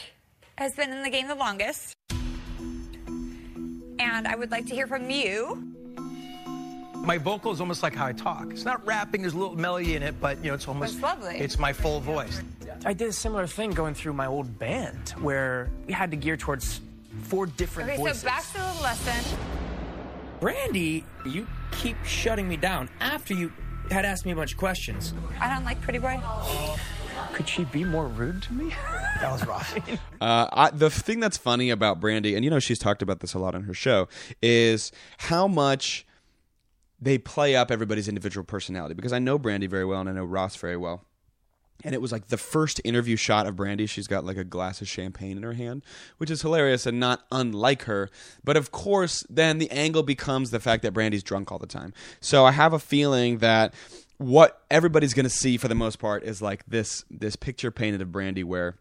has 0.56 0.74
been 0.74 0.90
in 0.92 1.02
the 1.02 1.10
game 1.10 1.26
the 1.28 1.34
longest. 1.34 1.94
And 4.00 4.28
I 4.28 4.36
would 4.36 4.50
like 4.50 4.66
to 4.66 4.74
hear 4.74 4.86
from 4.86 5.10
you. 5.10 5.74
My 6.94 7.18
vocal 7.18 7.52
is 7.52 7.60
almost 7.60 7.82
like 7.82 7.94
how 7.94 8.06
I 8.06 8.12
talk. 8.12 8.50
It's 8.50 8.64
not 8.64 8.84
rapping, 8.86 9.22
there's 9.22 9.34
a 9.34 9.38
little 9.38 9.56
melody 9.56 9.96
in 9.96 10.02
it, 10.02 10.20
but 10.20 10.38
you 10.38 10.50
know, 10.50 10.54
it's 10.54 10.68
almost 10.68 10.94
It's 10.94 11.02
lovely. 11.02 11.38
It's 11.38 11.58
my 11.58 11.72
full 11.72 12.00
voice. 12.00 12.40
I 12.84 12.92
did 12.92 13.08
a 13.08 13.12
similar 13.12 13.46
thing 13.46 13.70
going 13.70 13.94
through 13.94 14.12
my 14.12 14.26
old 14.26 14.58
band 14.58 15.10
where 15.20 15.68
we 15.86 15.92
had 15.92 16.10
to 16.12 16.16
gear 16.16 16.36
towards 16.36 16.80
four 17.22 17.46
different 17.46 17.88
Okay, 17.90 17.98
voices. 17.98 18.20
so 18.20 18.26
back 18.28 18.44
to 18.52 18.58
the 18.58 18.82
lesson. 18.82 19.38
Brandi, 20.40 21.02
you 21.26 21.46
keep 21.72 21.96
shutting 22.04 22.48
me 22.48 22.56
down 22.56 22.88
after 23.00 23.34
you 23.34 23.52
had 23.90 24.04
asked 24.04 24.26
me 24.26 24.32
a 24.32 24.36
bunch 24.36 24.52
of 24.52 24.58
questions. 24.58 25.14
I 25.40 25.52
don't 25.52 25.64
like 25.64 25.80
Pretty 25.80 25.98
Boy. 25.98 26.20
Could 27.32 27.48
she 27.48 27.64
be 27.64 27.84
more 27.84 28.06
rude 28.06 28.42
to 28.44 28.52
me? 28.52 28.70
that 29.20 29.30
was 29.32 29.46
rough. 29.46 29.76
Uh, 30.20 30.48
I, 30.52 30.70
the 30.70 30.90
thing 30.90 31.20
that's 31.20 31.36
funny 31.36 31.70
about 31.70 32.00
Brandi, 32.00 32.34
and 32.34 32.44
you 32.44 32.50
know 32.50 32.58
she's 32.58 32.80
talked 32.80 33.02
about 33.02 33.20
this 33.20 33.34
a 33.34 33.38
lot 33.38 33.54
on 33.54 33.62
her 33.62 33.72
show, 33.72 34.08
is 34.42 34.90
how 35.18 35.46
much 35.46 36.04
they 37.00 37.18
play 37.18 37.54
up 37.54 37.70
everybody's 37.70 38.08
individual 38.08 38.42
personality. 38.44 38.94
Because 38.94 39.12
I 39.12 39.20
know 39.20 39.38
Brandi 39.38 39.70
very 39.70 39.84
well, 39.84 40.00
and 40.00 40.08
I 40.08 40.12
know 40.12 40.24
Ross 40.24 40.56
very 40.56 40.76
well. 40.76 41.04
And 41.84 41.94
it 41.94 42.02
was 42.02 42.10
like 42.10 42.26
the 42.26 42.36
first 42.36 42.80
interview 42.84 43.16
shot 43.16 43.46
of 43.46 43.54
Brandi. 43.54 43.88
She's 43.88 44.08
got 44.08 44.24
like 44.24 44.36
a 44.36 44.44
glass 44.44 44.80
of 44.80 44.88
champagne 44.88 45.36
in 45.36 45.42
her 45.44 45.52
hand, 45.52 45.84
which 46.16 46.30
is 46.30 46.42
hilarious 46.42 46.86
and 46.86 46.98
not 46.98 47.24
unlike 47.30 47.82
her. 47.82 48.10
But 48.42 48.56
of 48.56 48.72
course, 48.72 49.24
then 49.30 49.58
the 49.58 49.70
angle 49.70 50.02
becomes 50.02 50.50
the 50.50 50.60
fact 50.60 50.82
that 50.82 50.92
Brandi's 50.92 51.22
drunk 51.22 51.52
all 51.52 51.58
the 51.58 51.66
time. 51.66 51.92
So 52.20 52.44
I 52.44 52.50
have 52.50 52.72
a 52.72 52.80
feeling 52.80 53.38
that 53.38 53.74
what 54.16 54.62
everybody's 54.70 55.14
going 55.14 55.24
to 55.24 55.30
see 55.30 55.56
for 55.56 55.68
the 55.68 55.76
most 55.76 56.00
part 56.00 56.24
is 56.24 56.42
like 56.42 56.66
this 56.66 57.04
this 57.08 57.36
picture 57.36 57.70
painted 57.70 58.02
of 58.02 58.08
Brandi 58.08 58.44
where 58.44 58.76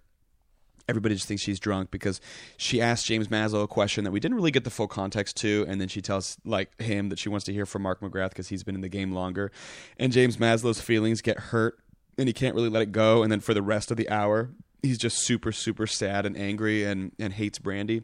everybody 0.89 1.15
just 1.15 1.27
thinks 1.27 1.43
she's 1.43 1.59
drunk 1.59 1.91
because 1.91 2.21
she 2.55 2.81
asked 2.81 3.05
James 3.05 3.27
Maslow 3.27 3.63
a 3.63 3.67
question 3.67 4.03
that 4.05 4.11
we 4.11 4.19
didn't 4.19 4.35
really 4.35 4.51
get 4.51 4.63
the 4.63 4.69
full 4.69 4.87
context 4.87 5.37
to, 5.37 5.65
and 5.67 5.81
then 5.81 5.87
she 5.87 6.01
tells 6.01 6.37
like 6.45 6.79
him 6.81 7.09
that 7.09 7.19
she 7.19 7.29
wants 7.29 7.45
to 7.45 7.53
hear 7.53 7.65
from 7.65 7.81
Mark 7.81 7.99
McGrath 7.99 8.29
because 8.29 8.47
he's 8.47 8.63
been 8.63 8.75
in 8.75 8.81
the 8.81 8.89
game 8.89 9.11
longer, 9.11 9.51
and 9.97 10.11
James 10.11 10.37
Maslow's 10.37 10.81
feelings 10.81 11.21
get 11.21 11.37
hurt 11.37 11.79
and 12.17 12.27
he 12.27 12.33
can't 12.33 12.55
really 12.55 12.69
let 12.69 12.81
it 12.81 12.91
go, 12.91 13.23
and 13.23 13.31
then 13.31 13.39
for 13.39 13.53
the 13.53 13.61
rest 13.61 13.91
of 13.91 13.97
the 13.97 14.09
hour 14.09 14.49
he's 14.81 14.97
just 14.97 15.19
super 15.19 15.51
super 15.51 15.87
sad 15.87 16.25
and 16.25 16.37
angry 16.37 16.83
and 16.83 17.11
and 17.19 17.33
hates 17.33 17.59
Brandi. 17.59 18.03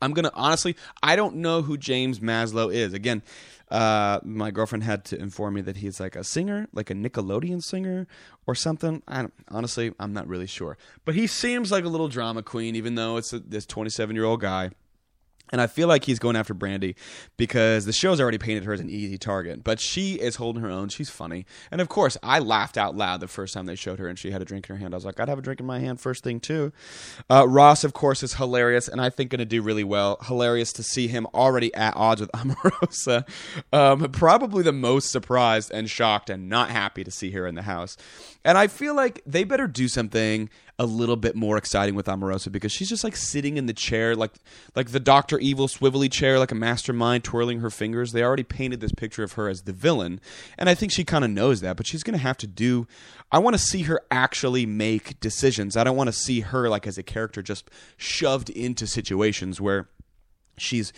I'm 0.00 0.12
gonna 0.12 0.30
honestly, 0.34 0.76
I 1.02 1.16
don't 1.16 1.36
know 1.36 1.62
who 1.62 1.76
James 1.76 2.20
Maslow 2.20 2.72
is. 2.72 2.92
Again, 2.92 3.22
uh, 3.68 4.20
my 4.22 4.52
girlfriend 4.52 4.84
had 4.84 5.04
to 5.06 5.18
inform 5.18 5.54
me 5.54 5.60
that 5.62 5.78
he's 5.78 5.98
like 5.98 6.14
a 6.14 6.22
singer, 6.22 6.68
like 6.72 6.90
a 6.90 6.94
Nickelodeon 6.94 7.62
singer 7.62 8.06
or 8.46 8.54
something. 8.54 9.02
I 9.08 9.26
honestly, 9.48 9.92
I'm 9.98 10.12
not 10.12 10.28
really 10.28 10.46
sure, 10.46 10.78
but 11.04 11.16
he 11.16 11.26
seems 11.26 11.72
like 11.72 11.84
a 11.84 11.88
little 11.88 12.08
drama 12.08 12.42
queen, 12.44 12.76
even 12.76 12.94
though 12.94 13.16
it's 13.16 13.32
a, 13.32 13.40
this 13.40 13.66
27 13.66 14.14
year 14.14 14.24
old 14.24 14.40
guy. 14.40 14.70
And 15.50 15.60
I 15.60 15.66
feel 15.66 15.88
like 15.88 16.04
he's 16.04 16.18
going 16.18 16.36
after 16.36 16.54
Brandi 16.54 16.94
because 17.36 17.84
the 17.84 17.92
show's 17.92 18.20
already 18.20 18.38
painted 18.38 18.64
her 18.64 18.72
as 18.72 18.80
an 18.80 18.90
easy 18.90 19.18
target. 19.18 19.64
But 19.64 19.80
she 19.80 20.14
is 20.14 20.36
holding 20.36 20.62
her 20.62 20.70
own. 20.70 20.88
She's 20.88 21.10
funny. 21.10 21.46
And 21.70 21.80
of 21.80 21.88
course, 21.88 22.16
I 22.22 22.38
laughed 22.38 22.76
out 22.76 22.96
loud 22.96 23.20
the 23.20 23.28
first 23.28 23.54
time 23.54 23.66
they 23.66 23.74
showed 23.74 23.98
her 23.98 24.08
and 24.08 24.18
she 24.18 24.30
had 24.30 24.42
a 24.42 24.44
drink 24.44 24.68
in 24.68 24.76
her 24.76 24.80
hand. 24.80 24.94
I 24.94 24.96
was 24.96 25.04
like, 25.04 25.20
I'd 25.20 25.28
have 25.28 25.38
a 25.38 25.42
drink 25.42 25.60
in 25.60 25.66
my 25.66 25.78
hand 25.78 26.00
first 26.00 26.24
thing, 26.24 26.40
too. 26.40 26.72
Uh, 27.30 27.46
Ross, 27.48 27.84
of 27.84 27.92
course, 27.92 28.22
is 28.22 28.34
hilarious 28.34 28.88
and 28.88 29.00
I 29.00 29.10
think 29.10 29.30
going 29.30 29.38
to 29.38 29.44
do 29.44 29.62
really 29.62 29.84
well. 29.84 30.18
Hilarious 30.22 30.72
to 30.74 30.82
see 30.82 31.08
him 31.08 31.26
already 31.34 31.74
at 31.74 31.96
odds 31.96 32.20
with 32.20 32.30
Omarosa. 32.32 33.28
Um, 33.72 34.10
probably 34.10 34.62
the 34.62 34.72
most 34.72 35.10
surprised 35.10 35.70
and 35.72 35.88
shocked 35.88 36.30
and 36.30 36.48
not 36.48 36.70
happy 36.70 37.04
to 37.04 37.10
see 37.10 37.30
her 37.32 37.46
in 37.46 37.54
the 37.54 37.62
house. 37.62 37.96
And 38.44 38.56
I 38.56 38.66
feel 38.66 38.94
like 38.94 39.22
they 39.26 39.44
better 39.44 39.66
do 39.66 39.88
something 39.88 40.48
a 40.80 40.86
little 40.86 41.16
bit 41.16 41.34
more 41.34 41.56
exciting 41.56 41.96
with 41.96 42.06
Omarosa 42.06 42.52
because 42.52 42.70
she's 42.70 42.88
just 42.88 43.02
like 43.02 43.16
sitting 43.16 43.56
in 43.56 43.66
the 43.66 43.72
chair, 43.72 44.14
like 44.14 44.32
like 44.76 44.90
the 44.90 45.00
Doctor 45.00 45.38
Evil 45.38 45.66
swivelly 45.66 46.10
chair, 46.10 46.38
like 46.38 46.52
a 46.52 46.54
mastermind 46.54 47.24
twirling 47.24 47.60
her 47.60 47.70
fingers. 47.70 48.12
They 48.12 48.22
already 48.22 48.44
painted 48.44 48.80
this 48.80 48.92
picture 48.92 49.24
of 49.24 49.32
her 49.32 49.48
as 49.48 49.62
the 49.62 49.72
villain, 49.72 50.20
and 50.56 50.68
I 50.68 50.74
think 50.74 50.92
she 50.92 51.04
kind 51.04 51.24
of 51.24 51.30
knows 51.30 51.60
that. 51.62 51.76
But 51.76 51.86
she's 51.86 52.04
going 52.04 52.16
to 52.16 52.22
have 52.22 52.36
to 52.38 52.46
do. 52.46 52.86
I 53.32 53.40
want 53.40 53.54
to 53.54 53.62
see 53.62 53.82
her 53.82 54.00
actually 54.10 54.66
make 54.66 55.18
decisions. 55.18 55.76
I 55.76 55.82
don't 55.82 55.96
want 55.96 56.08
to 56.08 56.12
see 56.12 56.40
her 56.40 56.68
like 56.68 56.86
as 56.86 56.96
a 56.96 57.02
character 57.02 57.42
just 57.42 57.70
shoved 57.96 58.48
into 58.48 58.86
situations 58.86 59.60
where 59.60 59.88
she's 60.56 60.92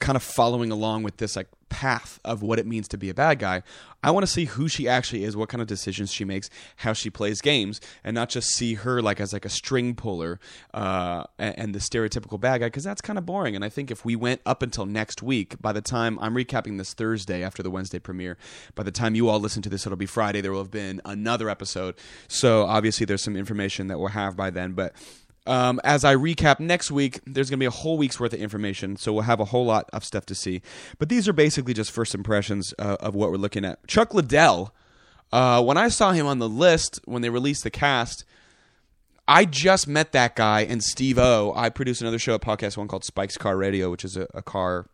kind 0.00 0.16
of 0.16 0.22
following 0.22 0.70
along 0.70 1.02
with 1.02 1.18
this 1.18 1.36
like 1.36 1.48
path 1.72 2.20
of 2.24 2.42
what 2.42 2.58
it 2.58 2.66
means 2.66 2.86
to 2.86 2.98
be 2.98 3.08
a 3.08 3.14
bad 3.14 3.38
guy. 3.38 3.62
I 4.04 4.10
want 4.10 4.26
to 4.26 4.30
see 4.30 4.44
who 4.46 4.68
she 4.68 4.88
actually 4.88 5.24
is, 5.24 5.36
what 5.36 5.48
kind 5.48 5.62
of 5.62 5.68
decisions 5.68 6.12
she 6.12 6.24
makes, 6.24 6.50
how 6.76 6.92
she 6.92 7.08
plays 7.08 7.40
games, 7.40 7.80
and 8.04 8.14
not 8.14 8.28
just 8.28 8.48
see 8.48 8.74
her 8.74 9.00
like 9.00 9.20
as 9.20 9.32
like 9.32 9.44
a 9.44 9.48
string 9.48 9.94
puller 9.94 10.40
uh, 10.74 11.24
and, 11.38 11.72
the 11.72 11.78
stereotypical 11.78 12.38
bad 12.38 12.58
guy 12.58 12.66
because 12.66 12.84
that's 12.84 13.00
kind 13.00 13.18
of 13.18 13.24
boring. 13.24 13.56
And 13.56 13.64
I 13.64 13.68
think 13.68 13.90
if 13.90 14.04
we 14.04 14.16
went 14.16 14.42
up 14.44 14.60
until 14.60 14.84
next 14.84 15.22
week, 15.22 15.60
by 15.62 15.72
the 15.72 15.80
time 15.80 16.18
I'm 16.20 16.34
recapping 16.34 16.78
this 16.78 16.92
Thursday 16.92 17.42
after 17.42 17.62
the 17.62 17.70
Wednesday 17.70 17.98
premiere, 17.98 18.36
by 18.74 18.82
the 18.82 18.90
time 18.90 19.14
you 19.14 19.28
all 19.28 19.40
listen 19.40 19.62
to 19.62 19.68
this, 19.68 19.86
it'll 19.86 19.96
be 19.96 20.04
Friday. 20.04 20.40
There 20.40 20.52
will 20.52 20.58
have 20.58 20.70
been 20.70 21.00
another 21.04 21.48
episode. 21.48 21.94
So 22.28 22.64
obviously, 22.64 23.06
there's 23.06 23.22
some 23.22 23.36
information 23.36 23.86
that 23.86 23.98
we'll 23.98 24.08
have 24.08 24.36
by 24.36 24.50
then, 24.50 24.72
but 24.72 24.94
um, 25.46 25.80
as 25.82 26.04
I 26.04 26.14
recap 26.14 26.60
next 26.60 26.90
week, 26.90 27.20
there's 27.26 27.50
going 27.50 27.58
to 27.58 27.62
be 27.62 27.66
a 27.66 27.70
whole 27.70 27.98
week's 27.98 28.20
worth 28.20 28.32
of 28.32 28.40
information, 28.40 28.96
so 28.96 29.12
we'll 29.12 29.22
have 29.22 29.40
a 29.40 29.46
whole 29.46 29.64
lot 29.64 29.88
of 29.92 30.04
stuff 30.04 30.26
to 30.26 30.34
see. 30.34 30.62
But 30.98 31.08
these 31.08 31.28
are 31.28 31.32
basically 31.32 31.74
just 31.74 31.90
first 31.90 32.14
impressions 32.14 32.72
uh, 32.78 32.96
of 33.00 33.14
what 33.14 33.30
we're 33.30 33.38
looking 33.38 33.64
at. 33.64 33.86
Chuck 33.86 34.14
Liddell, 34.14 34.72
uh, 35.32 35.62
when 35.62 35.76
I 35.76 35.88
saw 35.88 36.12
him 36.12 36.26
on 36.26 36.38
the 36.38 36.48
list 36.48 37.00
when 37.04 37.22
they 37.22 37.30
released 37.30 37.64
the 37.64 37.70
cast, 37.70 38.24
I 39.26 39.44
just 39.44 39.88
met 39.88 40.12
that 40.12 40.36
guy 40.36 40.62
and 40.62 40.82
Steve-O. 40.82 41.52
I 41.56 41.70
produce 41.70 42.00
another 42.00 42.18
show 42.18 42.34
at 42.34 42.40
Podcast 42.40 42.76
One 42.76 42.88
called 42.88 43.04
Spike's 43.04 43.36
Car 43.36 43.56
Radio, 43.56 43.90
which 43.90 44.04
is 44.04 44.16
a, 44.16 44.26
a 44.34 44.42
car 44.42 44.86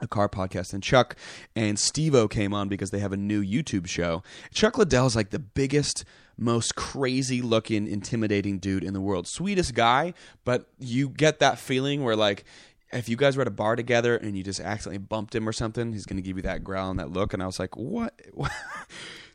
a 0.00 0.08
car 0.08 0.28
podcast 0.28 0.72
and 0.72 0.82
Chuck 0.82 1.14
and 1.54 1.78
Steve-O 1.78 2.26
came 2.26 2.52
on 2.52 2.68
because 2.68 2.90
they 2.90 2.98
have 2.98 3.12
a 3.12 3.16
new 3.16 3.42
YouTube 3.42 3.86
show. 3.86 4.22
Chuck 4.52 4.76
Liddell 4.76 5.06
is 5.06 5.14
like 5.14 5.30
the 5.30 5.38
biggest, 5.38 6.04
most 6.36 6.74
crazy 6.74 7.42
looking, 7.42 7.86
intimidating 7.86 8.58
dude 8.58 8.84
in 8.84 8.94
the 8.94 9.00
world. 9.00 9.26
Sweetest 9.26 9.74
guy, 9.74 10.14
but 10.44 10.68
you 10.78 11.08
get 11.08 11.40
that 11.40 11.58
feeling 11.58 12.02
where 12.02 12.16
like 12.16 12.44
if 12.92 13.08
you 13.08 13.16
guys 13.16 13.36
were 13.36 13.42
at 13.42 13.48
a 13.48 13.52
bar 13.52 13.74
together 13.74 14.16
and 14.16 14.36
you 14.36 14.42
just 14.42 14.60
accidentally 14.60 14.98
bumped 14.98 15.34
him 15.34 15.48
or 15.48 15.52
something, 15.52 15.92
he's 15.92 16.04
going 16.04 16.16
to 16.16 16.22
give 16.22 16.36
you 16.36 16.42
that 16.42 16.62
growl 16.62 16.90
and 16.90 16.98
that 16.98 17.10
look. 17.10 17.32
And 17.32 17.42
I 17.42 17.46
was 17.46 17.58
like, 17.58 17.76
what? 17.76 18.20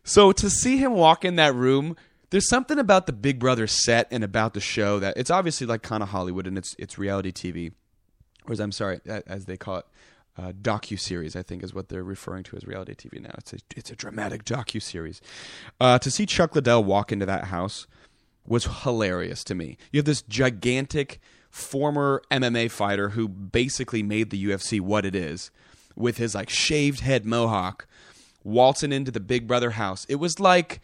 so 0.04 0.32
to 0.32 0.50
see 0.50 0.78
him 0.78 0.94
walk 0.94 1.26
in 1.26 1.38
that 1.38 1.56
room, 1.56 1.96
there's 2.30 2.48
something 2.48 2.78
about 2.78 3.08
the 3.08 3.14
Big 3.14 3.40
Brother 3.40 3.68
set 3.68 4.08
and 4.12 4.24
about 4.24 4.54
the 4.54 4.60
show 4.60 5.00
that 5.00 5.18
it's 5.18 5.32
obviously 5.32 5.66
like 5.66 5.82
kind 5.82 6.04
of 6.04 6.10
Hollywood 6.10 6.46
and 6.46 6.58
it's 6.58 6.76
it's 6.78 6.98
reality 6.98 7.32
TV, 7.32 7.72
or 8.46 8.54
as 8.54 8.60
I'm 8.60 8.72
sorry, 8.72 9.00
as 9.06 9.46
they 9.46 9.58
call 9.58 9.78
it, 9.78 9.86
uh, 10.38 10.52
docu 10.54 11.00
series. 11.00 11.36
I 11.36 11.44
think 11.44 11.64
is 11.64 11.74
what 11.74 11.90
they're 11.90 12.04
referring 12.04 12.44
to 12.44 12.58
as 12.58 12.66
reality 12.66 12.94
TV 12.94 13.22
now. 13.22 13.34
It's 13.38 13.54
a 13.54 13.58
it's 13.76 13.92
a 13.92 13.96
dramatic 13.96 14.44
docu 14.46 14.82
series. 14.82 15.22
Uh, 15.80 16.00
to 16.00 16.12
see 16.12 16.26
Chuck 16.26 16.56
Liddell 16.56 16.84
walk 16.84 17.12
into 17.12 17.26
that 17.26 17.46
house 17.46 17.88
was 18.46 18.84
hilarious 18.84 19.44
to 19.46 19.56
me. 19.56 19.78
You 19.92 20.00
have 20.00 20.06
this 20.06 20.22
gigantic 20.22 21.20
former 21.50 22.22
MMA 22.32 22.72
fighter 22.72 23.10
who 23.10 23.28
basically 23.28 24.04
made 24.04 24.30
the 24.30 24.46
UFC 24.46 24.80
what 24.80 25.06
it 25.06 25.16
is, 25.16 25.52
with 25.96 26.18
his 26.18 26.36
like 26.36 26.50
shaved 26.50 27.02
head 27.02 27.26
mohawk, 27.26 27.88
waltzing 28.44 28.94
into 28.94 29.12
the 29.12 29.20
Big 29.20 29.48
Brother 29.48 29.72
house. 29.72 30.06
It 30.08 30.16
was 30.16 30.40
like 30.40 30.80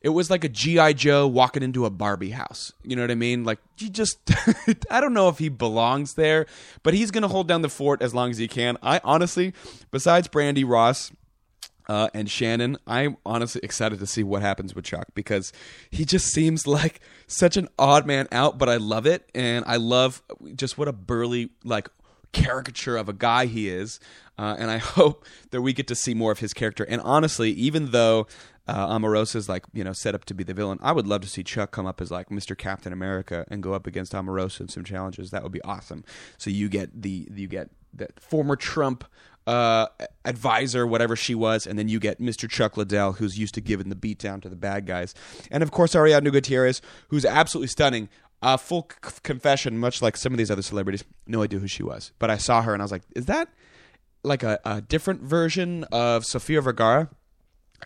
it 0.00 0.10
was 0.10 0.30
like 0.30 0.44
a 0.44 0.48
GI 0.48 0.94
Joe 0.94 1.26
walking 1.26 1.62
into 1.62 1.84
a 1.84 1.90
Barbie 1.90 2.30
house. 2.30 2.72
You 2.82 2.96
know 2.96 3.02
what 3.02 3.10
I 3.10 3.16
mean? 3.16 3.44
Like 3.44 3.58
you 3.78 3.88
just 3.88 4.18
I 4.90 5.00
don't 5.00 5.14
know 5.14 5.28
if 5.28 5.38
he 5.38 5.48
belongs 5.48 6.14
there, 6.14 6.46
but 6.82 6.94
he's 6.94 7.10
going 7.10 7.22
to 7.22 7.28
hold 7.28 7.48
down 7.48 7.62
the 7.62 7.68
fort 7.68 8.02
as 8.02 8.14
long 8.14 8.30
as 8.30 8.38
he 8.38 8.48
can. 8.48 8.78
I 8.82 9.00
honestly, 9.02 9.54
besides 9.90 10.28
Brandi 10.28 10.68
Ross 10.68 11.10
uh, 11.88 12.08
and 12.14 12.30
Shannon, 12.30 12.76
I'm 12.86 13.16
honestly 13.24 13.60
excited 13.64 13.98
to 13.98 14.06
see 14.06 14.22
what 14.22 14.42
happens 14.42 14.74
with 14.74 14.84
Chuck 14.84 15.08
because 15.14 15.52
he 15.90 16.04
just 16.04 16.26
seems 16.26 16.66
like 16.66 17.00
such 17.26 17.56
an 17.56 17.68
odd 17.78 18.06
man 18.06 18.28
out, 18.30 18.58
but 18.58 18.68
I 18.68 18.76
love 18.76 19.06
it 19.06 19.28
and 19.34 19.64
I 19.66 19.76
love 19.76 20.22
just 20.54 20.78
what 20.78 20.86
a 20.86 20.92
burly 20.92 21.50
like 21.64 21.88
caricature 22.32 22.96
of 22.96 23.08
a 23.08 23.12
guy 23.12 23.46
he 23.46 23.68
is. 23.68 24.00
Uh, 24.38 24.54
and 24.58 24.70
I 24.70 24.78
hope 24.78 25.24
that 25.50 25.62
we 25.62 25.72
get 25.72 25.88
to 25.88 25.94
see 25.94 26.14
more 26.14 26.30
of 26.30 26.38
his 26.38 26.52
character. 26.54 26.84
And 26.84 27.00
honestly, 27.00 27.50
even 27.52 27.90
though 27.90 28.26
uh, 28.68 28.86
Omarosa's 28.88 29.48
like 29.48 29.64
you 29.72 29.82
know 29.82 29.92
set 29.92 30.14
up 30.14 30.24
to 30.26 30.34
be 30.34 30.44
the 30.44 30.54
villain. 30.54 30.78
I 30.82 30.92
would 30.92 31.06
love 31.06 31.22
to 31.22 31.28
see 31.28 31.42
Chuck 31.42 31.70
come 31.70 31.86
up 31.86 32.00
as 32.00 32.10
like 32.10 32.28
Mr. 32.28 32.56
Captain 32.56 32.92
America 32.92 33.44
and 33.48 33.62
go 33.62 33.72
up 33.72 33.86
against 33.86 34.12
Omarosa 34.12 34.60
in 34.60 34.68
some 34.68 34.84
challenges. 34.84 35.30
That 35.30 35.42
would 35.42 35.52
be 35.52 35.62
awesome. 35.62 36.04
So 36.36 36.50
you 36.50 36.68
get 36.68 37.02
the 37.02 37.28
you 37.34 37.48
get 37.48 37.70
the 37.94 38.08
former 38.20 38.56
Trump 38.56 39.04
uh, 39.46 39.86
advisor, 40.26 40.86
whatever 40.86 41.16
she 41.16 41.34
was, 41.34 41.66
and 41.66 41.78
then 41.78 41.88
you 41.88 41.98
get 41.98 42.20
Mr. 42.20 42.48
Chuck 42.48 42.76
Liddell, 42.76 43.14
who's 43.14 43.38
used 43.38 43.54
to 43.54 43.62
giving 43.62 43.88
the 43.88 43.96
beat 43.96 44.18
down 44.18 44.42
to 44.42 44.50
the 44.50 44.56
bad 44.56 44.86
guys, 44.86 45.14
and 45.50 45.62
of 45.62 45.70
course 45.70 45.94
Ariadna 45.94 46.30
Gutierrez, 46.30 46.82
who's 47.08 47.24
absolutely 47.24 47.68
stunning. 47.68 48.08
Uh, 48.40 48.56
full 48.56 48.88
c- 49.04 49.18
confession, 49.24 49.76
much 49.76 50.00
like 50.00 50.16
some 50.16 50.32
of 50.32 50.38
these 50.38 50.48
other 50.48 50.62
celebrities, 50.62 51.02
no 51.26 51.42
idea 51.42 51.58
who 51.58 51.66
she 51.66 51.82
was, 51.82 52.12
but 52.20 52.30
I 52.30 52.36
saw 52.36 52.62
her 52.62 52.72
and 52.72 52.80
I 52.80 52.84
was 52.84 52.92
like, 52.92 53.02
is 53.16 53.26
that 53.26 53.48
like 54.22 54.44
a, 54.44 54.60
a 54.64 54.80
different 54.80 55.22
version 55.22 55.82
of 55.90 56.24
Sofia 56.24 56.60
Vergara? 56.60 57.08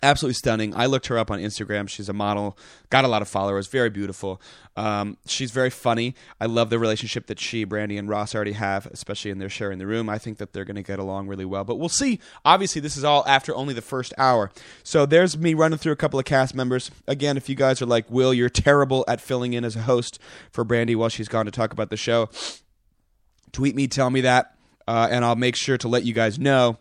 Absolutely 0.02 0.34
stunning. 0.34 0.74
I 0.74 0.86
looked 0.86 1.08
her 1.08 1.18
up 1.18 1.30
on 1.30 1.38
Instagram. 1.38 1.88
She's 1.88 2.08
a 2.08 2.12
model, 2.12 2.56
got 2.90 3.04
a 3.04 3.08
lot 3.08 3.20
of 3.20 3.28
followers, 3.28 3.66
very 3.66 3.90
beautiful. 3.90 4.40
Um, 4.74 5.18
she's 5.26 5.50
very 5.50 5.68
funny. 5.68 6.14
I 6.40 6.46
love 6.46 6.70
the 6.70 6.78
relationship 6.78 7.26
that 7.26 7.38
she, 7.38 7.66
Brandi, 7.66 7.98
and 7.98 8.08
Ross 8.08 8.34
already 8.34 8.52
have, 8.52 8.86
especially 8.86 9.30
in 9.30 9.38
their 9.38 9.50
sharing 9.50 9.78
the 9.78 9.86
room. 9.86 10.08
I 10.08 10.18
think 10.18 10.38
that 10.38 10.54
they're 10.54 10.64
going 10.64 10.76
to 10.76 10.82
get 10.82 10.98
along 10.98 11.28
really 11.28 11.44
well. 11.44 11.62
But 11.64 11.76
we'll 11.76 11.90
see. 11.90 12.20
Obviously, 12.44 12.80
this 12.80 12.96
is 12.96 13.04
all 13.04 13.22
after 13.28 13.54
only 13.54 13.74
the 13.74 13.82
first 13.82 14.14
hour. 14.16 14.50
So 14.82 15.04
there's 15.04 15.36
me 15.36 15.52
running 15.52 15.78
through 15.78 15.92
a 15.92 15.96
couple 15.96 16.18
of 16.18 16.24
cast 16.24 16.54
members. 16.54 16.90
Again, 17.06 17.36
if 17.36 17.48
you 17.48 17.54
guys 17.54 17.82
are 17.82 17.86
like, 17.86 18.10
Will, 18.10 18.32
you're 18.32 18.48
terrible 18.48 19.04
at 19.06 19.20
filling 19.20 19.52
in 19.52 19.64
as 19.64 19.76
a 19.76 19.82
host 19.82 20.18
for 20.50 20.64
Brandi 20.64 20.96
while 20.96 21.10
she's 21.10 21.28
gone 21.28 21.44
to 21.44 21.52
talk 21.52 21.72
about 21.72 21.90
the 21.90 21.96
show, 21.98 22.30
tweet 23.52 23.76
me, 23.76 23.86
tell 23.88 24.08
me 24.08 24.22
that, 24.22 24.56
uh, 24.88 25.08
and 25.10 25.24
I'll 25.24 25.36
make 25.36 25.54
sure 25.54 25.76
to 25.76 25.86
let 25.86 26.04
you 26.04 26.14
guys 26.14 26.38
know 26.38 26.78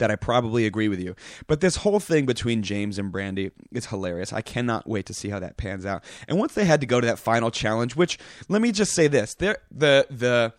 that 0.00 0.10
I 0.10 0.16
probably 0.16 0.66
agree 0.66 0.88
with 0.88 1.00
you. 1.00 1.14
But 1.46 1.60
this 1.60 1.76
whole 1.76 2.00
thing 2.00 2.26
between 2.26 2.62
James 2.62 2.98
and 2.98 3.12
Brandi 3.12 3.52
is 3.70 3.86
hilarious. 3.86 4.32
I 4.32 4.42
cannot 4.42 4.88
wait 4.88 5.06
to 5.06 5.14
see 5.14 5.28
how 5.28 5.38
that 5.38 5.56
pans 5.56 5.86
out. 5.86 6.02
And 6.26 6.38
once 6.38 6.54
they 6.54 6.64
had 6.64 6.80
to 6.80 6.86
go 6.86 7.00
to 7.00 7.06
that 7.06 7.18
final 7.18 7.50
challenge, 7.50 7.94
which 7.94 8.18
let 8.48 8.60
me 8.60 8.72
just 8.72 8.92
say 8.92 9.06
this, 9.06 9.34
the 9.34 9.56
the 9.70 10.52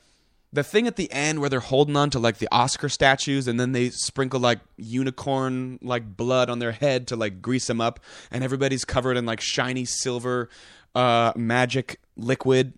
the 0.54 0.64
thing 0.64 0.86
at 0.88 0.96
the 0.96 1.12
end 1.12 1.40
where 1.40 1.50
they're 1.50 1.60
holding 1.60 1.96
on 1.96 2.10
to 2.10 2.20
like 2.20 2.38
the 2.38 2.48
Oscar 2.52 2.90
statues 2.90 3.48
and 3.48 3.60
then 3.60 3.72
they 3.72 3.90
sprinkle 3.90 4.40
like 4.40 4.60
unicorn 4.78 5.80
like 5.82 6.18
blood 6.18 6.50
on 6.50 6.60
their 6.60 6.74
head 6.74 7.08
to 7.08 7.16
like 7.16 7.42
grease 7.42 7.68
them 7.68 7.80
up 7.80 8.00
and 8.32 8.44
everybody's 8.44 8.84
covered 8.84 9.16
in 9.16 9.26
like 9.26 9.40
shiny 9.40 9.86
silver 9.86 10.50
uh 10.94 11.32
magic 11.36 12.00
liquid. 12.18 12.74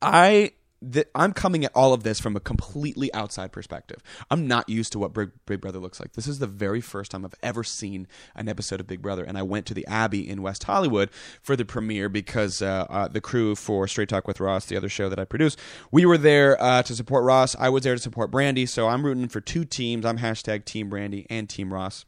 I 0.00 0.52
that 0.82 1.10
I'm 1.14 1.32
coming 1.32 1.64
at 1.64 1.72
all 1.74 1.92
of 1.92 2.04
this 2.04 2.20
from 2.20 2.36
a 2.36 2.40
completely 2.40 3.12
outside 3.12 3.52
perspective. 3.52 4.02
I'm 4.30 4.46
not 4.46 4.68
used 4.68 4.92
to 4.92 4.98
what 4.98 5.12
Big, 5.12 5.30
Big, 5.44 5.60
Brother 5.60 5.78
looks 5.78 6.00
like. 6.00 6.14
This 6.14 6.26
is 6.26 6.38
the 6.38 6.46
very 6.46 6.80
first 6.80 7.10
time 7.10 7.24
I've 7.24 7.34
ever 7.42 7.62
seen 7.62 8.06
an 8.34 8.48
episode 8.48 8.80
of 8.80 8.86
Big 8.86 9.02
Brother, 9.02 9.22
and 9.22 9.36
I 9.36 9.42
went 9.42 9.66
to 9.66 9.74
the 9.74 9.86
Abbey 9.86 10.28
in 10.28 10.40
West 10.40 10.64
Hollywood 10.64 11.10
for 11.42 11.54
the 11.54 11.64
premiere 11.64 12.08
because 12.08 12.62
uh, 12.62 12.86
uh, 12.88 13.08
the 13.08 13.20
crew 13.20 13.54
for 13.54 13.86
Straight 13.86 14.08
Talk 14.08 14.26
with 14.26 14.40
Ross, 14.40 14.66
the 14.66 14.76
other 14.76 14.88
show 14.88 15.08
that 15.10 15.18
I 15.18 15.24
produce, 15.24 15.56
we 15.90 16.06
were 16.06 16.18
there 16.18 16.60
uh, 16.62 16.82
to 16.82 16.94
support 16.94 17.24
Ross. 17.24 17.54
I 17.58 17.68
was 17.68 17.82
there 17.82 17.94
to 17.94 18.00
support 18.00 18.30
Brandi, 18.30 18.66
so 18.66 18.88
I'm 18.88 19.04
rooting 19.04 19.28
for 19.28 19.40
two 19.40 19.64
teams. 19.64 20.06
I'm 20.06 20.18
hashtag 20.18 20.64
Team 20.64 20.90
Brandi 20.90 21.26
and 21.28 21.48
Team 21.48 21.72
Ross. 21.72 22.06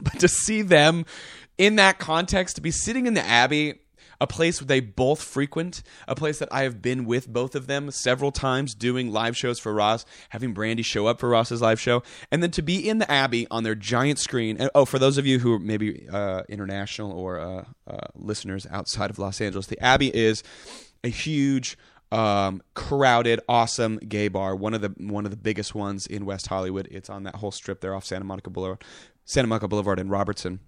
But 0.00 0.18
to 0.20 0.28
see 0.28 0.62
them 0.62 1.04
in 1.58 1.76
that 1.76 1.98
context, 1.98 2.56
to 2.56 2.62
be 2.62 2.70
sitting 2.70 3.06
in 3.06 3.14
the 3.14 3.24
Abbey 3.24 3.81
a 4.22 4.26
place 4.26 4.60
they 4.60 4.78
both 4.78 5.20
frequent, 5.20 5.82
a 6.06 6.14
place 6.14 6.38
that 6.38 6.48
I 6.52 6.62
have 6.62 6.80
been 6.80 7.04
with 7.06 7.28
both 7.28 7.56
of 7.56 7.66
them 7.66 7.90
several 7.90 8.30
times 8.30 8.72
doing 8.72 9.12
live 9.12 9.36
shows 9.36 9.58
for 9.58 9.74
Ross, 9.74 10.06
having 10.28 10.54
Brandi 10.54 10.84
show 10.84 11.08
up 11.08 11.18
for 11.18 11.28
Ross's 11.28 11.60
live 11.60 11.80
show, 11.80 12.04
and 12.30 12.40
then 12.40 12.52
to 12.52 12.62
be 12.62 12.88
in 12.88 12.98
the 12.98 13.10
Abbey 13.10 13.48
on 13.50 13.64
their 13.64 13.74
giant 13.74 14.20
screen. 14.20 14.58
And 14.58 14.70
oh, 14.76 14.84
for 14.84 15.00
those 15.00 15.18
of 15.18 15.26
you 15.26 15.40
who 15.40 15.54
are 15.54 15.58
maybe 15.58 16.08
uh, 16.08 16.42
international 16.48 17.10
or 17.10 17.40
uh, 17.40 17.64
uh, 17.88 18.06
listeners 18.14 18.64
outside 18.70 19.10
of 19.10 19.18
Los 19.18 19.40
Angeles, 19.40 19.66
the 19.66 19.80
Abbey 19.80 20.14
is 20.14 20.44
a 21.02 21.08
huge. 21.08 21.76
Um, 22.12 22.60
crowded, 22.74 23.40
awesome 23.48 23.96
gay 23.96 24.28
bar. 24.28 24.54
One 24.54 24.74
of 24.74 24.82
the 24.82 24.90
one 24.98 25.24
of 25.24 25.30
the 25.30 25.36
biggest 25.38 25.74
ones 25.74 26.06
in 26.06 26.26
West 26.26 26.46
Hollywood. 26.46 26.86
It's 26.90 27.08
on 27.08 27.22
that 27.22 27.36
whole 27.36 27.52
strip 27.52 27.80
there 27.80 27.94
off 27.94 28.04
Santa 28.04 28.26
Monica 28.26 28.50
Boulevard, 28.50 28.84
Santa 29.24 29.48
Monica 29.48 29.66
Boulevard 29.66 29.98
in 29.98 30.10
Robertson 30.10 30.60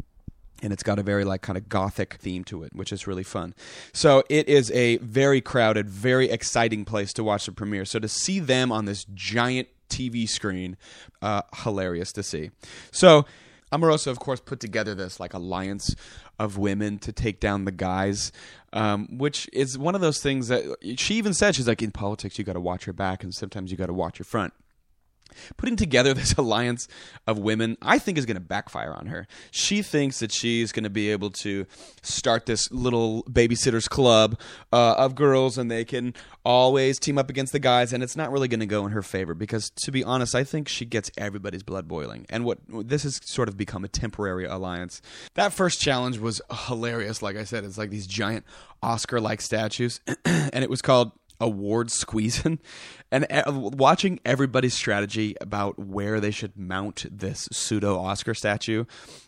and 0.62 0.73
it's 0.73 0.82
got 0.82 0.99
a 0.99 1.02
very 1.02 1.25
like 1.25 1.42
kind 1.42 1.56
of 1.56 1.68
gothic 1.68 2.14
theme 2.14 2.44
to 2.44 2.62
it, 2.62 2.75
which 2.75 2.92
is 2.92 3.06
really 3.06 3.23
fun. 3.23 3.54
So 3.92 4.23
it 4.28 4.49
is 4.49 4.70
a 4.70 4.99
very 4.99 5.40
crowded, 5.40 5.88
very 5.88 6.30
exciting 6.30 6.84
place 6.84 7.12
to 7.14 7.25
watch 7.25 7.46
the 7.46 7.52
premiere. 7.52 7.84
So 7.84 7.99
to 7.99 8.08
see 8.08 8.40
them 8.40 8.73
on 8.73 8.84
this 8.84 9.04
giant 9.14 9.68
TV 9.88 10.28
screen, 10.28 10.76
uh, 11.23 11.42
hilarious 11.62 12.12
to 12.12 12.23
see. 12.23 12.50
So 12.90 13.26
Omarosa, 13.73 14.06
of 14.08 14.20
course, 14.20 14.40
put 14.40 14.61
together 14.61 14.94
this 14.94 15.18
like 15.18 15.34
alliance 15.34 15.94
of 16.38 16.56
women 16.58 16.99
to 16.99 17.12
take 17.12 17.40
down 17.40 17.64
the 17.64 17.73
guys, 17.73 18.32
um, 18.73 19.18
which 19.18 19.49
is 19.52 19.76
one 19.76 19.94
of 19.94 20.00
those 20.00 20.23
things 20.23 20.49
that 20.49 20.76
she 20.96 21.14
even 21.14 21.34
said 21.34 21.54
she's 21.54 21.68
like 21.68 21.82
in 21.82 21.90
politics 21.90 22.38
you 22.38 22.44
got 22.44 22.54
to 22.54 22.61
watch 22.61 22.87
your 22.87 22.92
back 22.92 23.23
and 23.23 23.34
sometimes 23.34 23.70
you 23.70 23.76
got 23.76 23.87
to 23.87 23.94
watch 23.94 24.18
your 24.18 24.25
front. 24.25 24.52
Putting 25.56 25.76
together 25.76 26.14
this 26.14 26.32
alliance 26.34 26.88
of 27.26 27.38
women, 27.38 27.76
I 27.82 27.98
think 27.98 28.18
is 28.18 28.26
going 28.26 28.36
to 28.36 28.40
backfire 28.40 28.92
on 28.92 29.06
her. 29.06 29.26
She 29.50 29.82
thinks 29.82 30.20
that 30.20 30.32
she's 30.32 30.72
going 30.72 30.84
to 30.84 30.90
be 30.90 31.10
able 31.10 31.30
to 31.30 31.66
start 32.02 32.46
this 32.46 32.70
little 32.70 33.22
babysitters 33.24 33.88
club 33.88 34.38
uh, 34.72 34.94
of 34.94 35.14
girls, 35.14 35.58
and 35.58 35.70
they 35.70 35.84
can 35.84 36.14
always 36.44 36.98
team 36.98 37.18
up 37.18 37.30
against 37.30 37.52
the 37.52 37.58
guys, 37.58 37.92
and 37.92 38.02
it's 38.02 38.16
not 38.16 38.30
really 38.30 38.48
going 38.48 38.60
to 38.60 38.66
go 38.66 38.84
in 38.86 38.92
her 38.92 39.02
favor 39.02 39.34
because, 39.34 39.70
to 39.70 39.90
be 39.90 40.04
honest, 40.04 40.34
I 40.34 40.44
think 40.44 40.68
she 40.68 40.84
gets 40.84 41.10
everybody's 41.16 41.62
blood 41.62 41.88
boiling. 41.88 42.26
And 42.28 42.44
what 42.44 42.58
this 42.68 43.04
has 43.04 43.20
sort 43.24 43.48
of 43.48 43.56
become 43.56 43.84
a 43.84 43.88
temporary 43.88 44.44
alliance. 44.44 45.00
That 45.34 45.52
first 45.52 45.80
challenge 45.80 46.18
was 46.18 46.40
hilarious. 46.66 47.22
Like 47.22 47.36
I 47.36 47.44
said, 47.44 47.64
it's 47.64 47.78
like 47.78 47.90
these 47.90 48.06
giant 48.06 48.44
Oscar-like 48.82 49.40
statues, 49.40 50.00
and 50.24 50.62
it 50.62 50.70
was 50.70 50.82
called 50.82 51.12
award 51.44 51.90
squeezing 51.90 52.58
and 53.12 53.26
uh, 53.30 53.44
watching 53.46 54.18
everybody's 54.24 54.74
strategy 54.74 55.36
about 55.40 55.78
where 55.78 56.18
they 56.18 56.30
should 56.30 56.56
mount 56.56 57.04
this 57.10 57.48
pseudo 57.52 57.98
Oscar 57.98 58.34
statue 58.34 58.84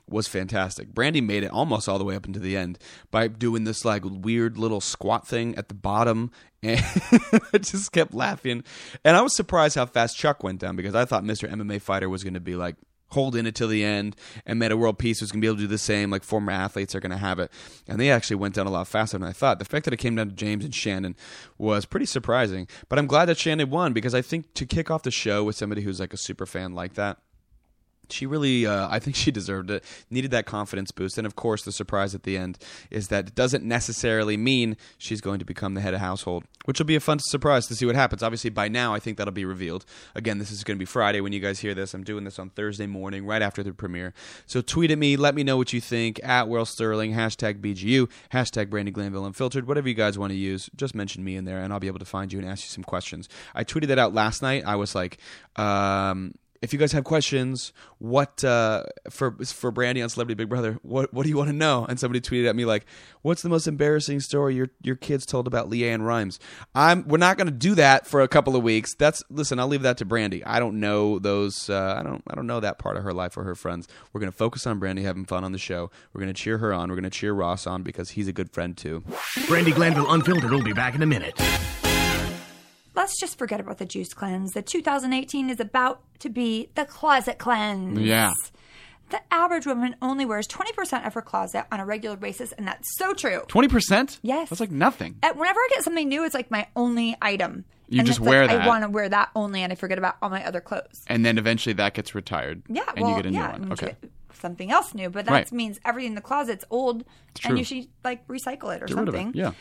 was 0.08 0.26
fantastic. 0.26 0.92
Brandi 0.92 1.22
made 1.22 1.44
it 1.44 1.50
almost 1.50 1.88
all 1.88 1.98
the 1.98 2.04
way 2.04 2.16
up 2.16 2.26
into 2.26 2.38
the 2.38 2.56
end 2.56 2.78
by 3.10 3.28
doing 3.28 3.64
this 3.64 3.84
like 3.84 4.02
weird 4.04 4.56
little 4.56 4.80
squat 4.80 5.26
thing 5.28 5.54
at 5.56 5.68
the 5.68 5.74
bottom 5.74 6.30
and 6.62 6.82
I 7.52 7.58
just 7.58 7.92
kept 7.92 8.14
laughing. 8.14 8.64
And 9.04 9.16
I 9.16 9.20
was 9.20 9.36
surprised 9.36 9.76
how 9.76 9.86
fast 9.86 10.16
Chuck 10.16 10.42
went 10.42 10.60
down 10.60 10.74
because 10.74 10.94
I 10.94 11.04
thought 11.04 11.22
Mr. 11.22 11.48
MMA 11.48 11.80
fighter 11.80 12.08
was 12.08 12.24
going 12.24 12.34
to 12.34 12.40
be 12.40 12.56
like 12.56 12.76
holding 13.16 13.46
it 13.46 13.54
till 13.54 13.68
the 13.68 13.82
end, 13.82 14.14
and 14.44 14.58
Meta 14.58 14.76
World 14.76 14.98
Peace 14.98 15.20
was 15.20 15.32
going 15.32 15.40
to 15.40 15.44
be 15.44 15.48
able 15.48 15.56
to 15.56 15.62
do 15.62 15.68
the 15.68 15.78
same. 15.78 16.10
Like 16.10 16.22
former 16.22 16.52
athletes 16.52 16.94
are 16.94 17.00
going 17.00 17.10
to 17.10 17.16
have 17.16 17.38
it, 17.38 17.50
and 17.88 17.98
they 17.98 18.10
actually 18.10 18.36
went 18.36 18.54
down 18.54 18.66
a 18.66 18.70
lot 18.70 18.86
faster 18.86 19.18
than 19.18 19.26
I 19.26 19.32
thought. 19.32 19.58
The 19.58 19.64
fact 19.64 19.86
that 19.86 19.94
it 19.94 19.98
came 19.98 20.14
down 20.14 20.28
to 20.28 20.34
James 20.34 20.64
and 20.64 20.74
Shannon 20.74 21.16
was 21.58 21.86
pretty 21.86 22.06
surprising, 22.06 22.68
but 22.88 22.98
I'm 22.98 23.06
glad 23.06 23.24
that 23.26 23.38
Shannon 23.38 23.70
won 23.70 23.92
because 23.92 24.14
I 24.14 24.22
think 24.22 24.52
to 24.54 24.66
kick 24.66 24.90
off 24.90 25.02
the 25.02 25.10
show 25.10 25.42
with 25.42 25.56
somebody 25.56 25.82
who's 25.82 25.98
like 25.98 26.12
a 26.12 26.18
super 26.18 26.46
fan 26.46 26.74
like 26.74 26.94
that 26.94 27.18
she 28.12 28.26
really 28.26 28.66
uh, 28.66 28.88
i 28.90 28.98
think 28.98 29.16
she 29.16 29.30
deserved 29.30 29.70
it 29.70 29.84
needed 30.10 30.30
that 30.30 30.46
confidence 30.46 30.90
boost. 30.90 31.18
And 31.18 31.26
of 31.26 31.36
course 31.36 31.62
the 31.62 31.72
surprise 31.72 32.14
at 32.14 32.22
the 32.22 32.36
end 32.36 32.58
is 32.90 33.08
that 33.08 33.28
it 33.28 33.34
doesn't 33.34 33.64
necessarily 33.64 34.36
mean 34.36 34.76
she's 34.98 35.20
going 35.20 35.38
to 35.38 35.44
become 35.44 35.74
the 35.74 35.80
head 35.80 35.94
of 35.94 36.00
household 36.00 36.44
which 36.64 36.78
will 36.78 36.86
be 36.86 36.96
a 36.96 37.00
fun 37.00 37.18
surprise 37.20 37.66
to 37.66 37.76
see 37.76 37.86
what 37.86 37.94
happens. 37.94 38.22
Obviously 38.22 38.50
by 38.50 38.68
now 38.68 38.94
i 38.94 38.98
think 38.98 39.18
that'll 39.18 39.32
be 39.32 39.44
revealed. 39.44 39.84
Again 40.14 40.38
this 40.38 40.50
is 40.50 40.64
going 40.64 40.76
to 40.76 40.78
be 40.78 40.84
friday 40.84 41.20
when 41.20 41.32
you 41.32 41.40
guys 41.40 41.60
hear 41.60 41.74
this. 41.74 41.94
I'm 41.94 42.04
doing 42.04 42.24
this 42.24 42.38
on 42.38 42.50
thursday 42.50 42.86
morning 42.86 43.26
right 43.26 43.42
after 43.42 43.62
the 43.62 43.72
premiere. 43.72 44.14
So 44.46 44.60
tweet 44.60 44.90
at 44.90 44.98
me 44.98 45.16
let 45.16 45.34
me 45.34 45.42
know 45.42 45.56
what 45.56 45.72
you 45.72 45.80
think 45.80 46.22
at 46.24 46.48
Will 46.48 46.66
Sterling 46.66 47.12
hashtag 47.14 47.60
bgu 47.60 48.08
hashtag 48.32 48.66
brandi 48.66 48.92
glanville 48.92 49.26
unfiltered 49.26 49.66
whatever 49.66 49.88
you 49.88 49.94
guys 49.94 50.18
want 50.18 50.30
to 50.30 50.36
use 50.36 50.70
just 50.76 50.94
mention 50.94 51.24
me 51.24 51.36
in 51.36 51.44
there 51.44 51.58
and 51.58 51.72
i'll 51.72 51.80
be 51.80 51.86
able 51.86 51.98
to 51.98 52.04
find 52.04 52.32
you 52.32 52.38
and 52.38 52.48
ask 52.48 52.64
you 52.64 52.70
some 52.70 52.84
questions. 52.84 53.28
I 53.54 53.64
tweeted 53.64 53.88
that 53.88 53.98
out 53.98 54.14
last 54.14 54.42
night. 54.42 54.64
I 54.66 54.76
was 54.76 54.94
like 54.94 55.18
um, 55.56 56.34
if 56.62 56.72
you 56.72 56.78
guys 56.78 56.92
have 56.92 57.04
questions, 57.04 57.72
what 57.98 58.42
uh, 58.44 58.84
for 59.10 59.32
for 59.44 59.72
Brandi 59.72 60.02
on 60.02 60.08
Celebrity 60.08 60.34
Big 60.34 60.48
Brother, 60.48 60.78
what 60.82 61.12
what 61.12 61.24
do 61.24 61.28
you 61.28 61.36
want 61.36 61.48
to 61.48 61.56
know? 61.56 61.86
And 61.88 61.98
somebody 61.98 62.20
tweeted 62.20 62.48
at 62.48 62.56
me 62.56 62.64
like, 62.64 62.86
"What's 63.22 63.42
the 63.42 63.48
most 63.48 63.66
embarrassing 63.66 64.20
story 64.20 64.54
your 64.54 64.68
your 64.82 64.96
kids 64.96 65.26
told 65.26 65.46
about 65.46 65.70
LeAnn 65.70 66.04
Rimes?" 66.04 66.38
I'm 66.74 67.06
we're 67.06 67.18
not 67.18 67.36
going 67.36 67.46
to 67.46 67.52
do 67.52 67.74
that 67.76 68.06
for 68.06 68.20
a 68.20 68.28
couple 68.28 68.56
of 68.56 68.62
weeks. 68.62 68.94
That's 68.94 69.22
listen, 69.30 69.58
I'll 69.58 69.68
leave 69.68 69.82
that 69.82 69.98
to 69.98 70.06
Brandi. 70.06 70.42
I 70.46 70.58
don't 70.58 70.80
know 70.80 71.18
those. 71.18 71.68
Uh, 71.70 71.96
I 71.98 72.02
don't 72.02 72.22
I 72.28 72.34
don't 72.34 72.46
know 72.46 72.60
that 72.60 72.78
part 72.78 72.96
of 72.96 73.02
her 73.04 73.12
life 73.12 73.36
or 73.36 73.44
her 73.44 73.54
friends. 73.54 73.88
We're 74.12 74.20
going 74.20 74.32
to 74.32 74.36
focus 74.36 74.66
on 74.66 74.80
Brandi 74.80 75.02
having 75.02 75.24
fun 75.24 75.44
on 75.44 75.52
the 75.52 75.58
show. 75.58 75.90
We're 76.12 76.20
going 76.20 76.32
to 76.32 76.40
cheer 76.40 76.58
her 76.58 76.72
on. 76.72 76.88
We're 76.88 76.96
going 76.96 77.04
to 77.04 77.10
cheer 77.10 77.32
Ross 77.32 77.66
on 77.66 77.82
because 77.82 78.10
he's 78.10 78.28
a 78.28 78.32
good 78.32 78.50
friend 78.50 78.76
too. 78.76 79.02
Brandi 79.46 79.74
Glanville 79.74 80.10
Unfiltered 80.10 80.50
will 80.50 80.62
be 80.62 80.72
back 80.72 80.94
in 80.94 81.02
a 81.02 81.06
minute 81.06 81.34
let's 82.96 83.18
just 83.20 83.38
forget 83.38 83.60
about 83.60 83.78
the 83.78 83.84
juice 83.86 84.12
cleanse. 84.12 84.52
The 84.52 84.62
2018 84.62 85.50
is 85.50 85.60
about 85.60 86.00
to 86.20 86.28
be 86.28 86.70
the 86.74 86.84
closet 86.84 87.38
cleanse. 87.38 87.98
Yeah. 88.00 88.32
The 89.10 89.20
average 89.30 89.66
woman 89.66 89.94
only 90.02 90.24
wears 90.24 90.48
20% 90.48 91.06
of 91.06 91.14
her 91.14 91.22
closet 91.22 91.66
on 91.70 91.78
a 91.78 91.86
regular 91.86 92.16
basis, 92.16 92.50
and 92.50 92.66
that's 92.66 92.88
so 92.98 93.14
true. 93.14 93.42
20%? 93.46 94.18
Yes. 94.22 94.48
That's 94.48 94.58
like 94.58 94.72
nothing. 94.72 95.14
Whenever 95.22 95.60
I 95.60 95.68
get 95.70 95.84
something 95.84 96.08
new, 96.08 96.24
it's 96.24 96.34
like 96.34 96.50
my 96.50 96.66
only 96.74 97.16
item. 97.22 97.64
You 97.88 98.00
And 98.00 98.06
just 98.08 98.18
wear 98.18 98.48
like, 98.48 98.56
that. 98.56 98.62
I 98.62 98.66
want 98.66 98.82
to 98.82 98.90
wear 98.90 99.08
that 99.08 99.30
only, 99.36 99.62
and 99.62 99.72
I 99.72 99.76
forget 99.76 99.96
about 99.98 100.16
all 100.20 100.28
my 100.28 100.44
other 100.44 100.60
clothes. 100.60 101.04
And 101.06 101.24
then 101.24 101.38
eventually 101.38 101.74
that 101.74 101.94
gets 101.94 102.16
retired. 102.16 102.62
Yeah, 102.68 102.82
And 102.96 103.02
well, 103.02 103.10
you 103.10 103.16
get 103.18 103.26
a 103.26 103.30
new 103.30 103.38
yeah, 103.38 103.52
one. 103.52 103.72
Okay. 103.74 103.94
something 104.34 104.72
else 104.72 104.92
new, 104.92 105.08
but 105.08 105.24
that 105.26 105.32
Right. 105.32 105.52
means 105.52 105.78
everything 105.84 106.10
in 106.10 106.14
the 106.16 106.20
closet's 106.20 106.64
old, 106.68 107.04
true. 107.36 107.50
and 107.50 107.58
you 107.58 107.64
should 107.64 107.86
like 108.04 108.26
recycle 108.26 108.74
it 108.76 108.82
or 108.82 108.86
Get 108.86 108.98
of 108.98 109.08
it, 109.08 109.12
something. 109.12 109.32
yeah. 109.34 109.52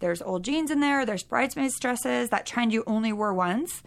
There's 0.00 0.22
old 0.22 0.44
jeans 0.44 0.70
in 0.70 0.80
there. 0.80 1.06
There's 1.06 1.22
bridesmaids 1.22 1.78
dresses, 1.78 2.30
that 2.30 2.46
trend 2.46 2.72
you 2.72 2.84
only 2.86 3.12
wore 3.12 3.32
once. 3.34 3.82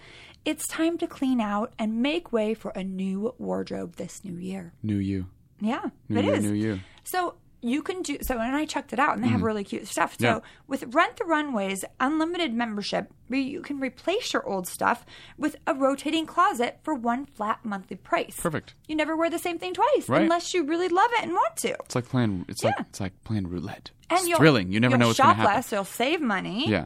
It's 0.45 0.67
time 0.67 0.97
to 0.99 1.07
clean 1.07 1.41
out 1.41 1.73
and 1.77 2.01
make 2.01 2.31
way 2.31 2.53
for 2.53 2.71
a 2.71 2.83
new 2.83 3.35
wardrobe 3.37 3.95
this 3.97 4.23
new 4.23 4.35
year. 4.37 4.73
New 4.81 4.97
you. 4.97 5.27
Yeah, 5.59 5.89
New 6.07 6.19
it 6.19 6.25
year, 6.25 6.33
is. 6.35 6.43
new 6.43 6.53
you. 6.53 6.79
So 7.03 7.35
you 7.61 7.81
can 7.81 8.01
do 8.03 8.17
so, 8.21 8.37
and 8.39 8.55
I 8.55 8.65
checked 8.65 8.93
it 8.93 8.99
out, 8.99 9.15
and 9.15 9.23
they 9.23 9.27
have 9.29 9.41
Mhm. 9.41 9.45
really 9.45 9.63
cute 9.63 9.87
stuff. 9.87 10.15
So 10.19 10.27
Yeah. 10.27 10.39
with 10.67 10.93
Rent 10.93 11.17
the 11.17 11.25
Runway's 11.25 11.83
unlimited 11.99 12.53
membership, 12.53 13.11
you 13.29 13.61
can 13.61 13.79
replace 13.79 14.31
your 14.33 14.47
old 14.47 14.67
stuff 14.67 15.05
with 15.37 15.55
a 15.65 15.73
rotating 15.73 16.25
closet 16.25 16.79
for 16.83 16.93
one 16.93 17.25
flat 17.25 17.59
monthly 17.63 17.97
price. 17.97 18.35
Perfect. 18.39 18.75
You 18.87 18.95
never 18.95 19.15
wear 19.15 19.29
the 19.29 19.39
same 19.39 19.57
thing 19.57 19.73
twice 19.73 20.07
Right. 20.07 20.21
unless 20.21 20.53
you 20.53 20.63
really 20.63 20.87
love 20.87 21.09
it 21.13 21.23
and 21.23 21.33
want 21.33 21.55
to. 21.57 21.69
It's 21.85 21.95
like 21.95 22.07
playing. 22.09 22.45
It's 22.47 22.63
like 22.63 22.75
it's 22.79 22.99
like 22.99 23.23
playing 23.23 23.47
roulette. 23.47 23.89
And 24.09 24.19
it's 24.27 24.37
thrilling. 24.37 24.71
You 24.71 24.79
never 24.79 24.97
know 24.97 25.07
what's 25.07 25.19
going 25.19 25.29
shop 25.29 25.35
to 25.37 25.41
happen. 25.41 25.55
less. 25.55 25.71
You'll 25.71 25.83
save 25.83 26.21
money. 26.21 26.67
Yeah. 26.69 26.85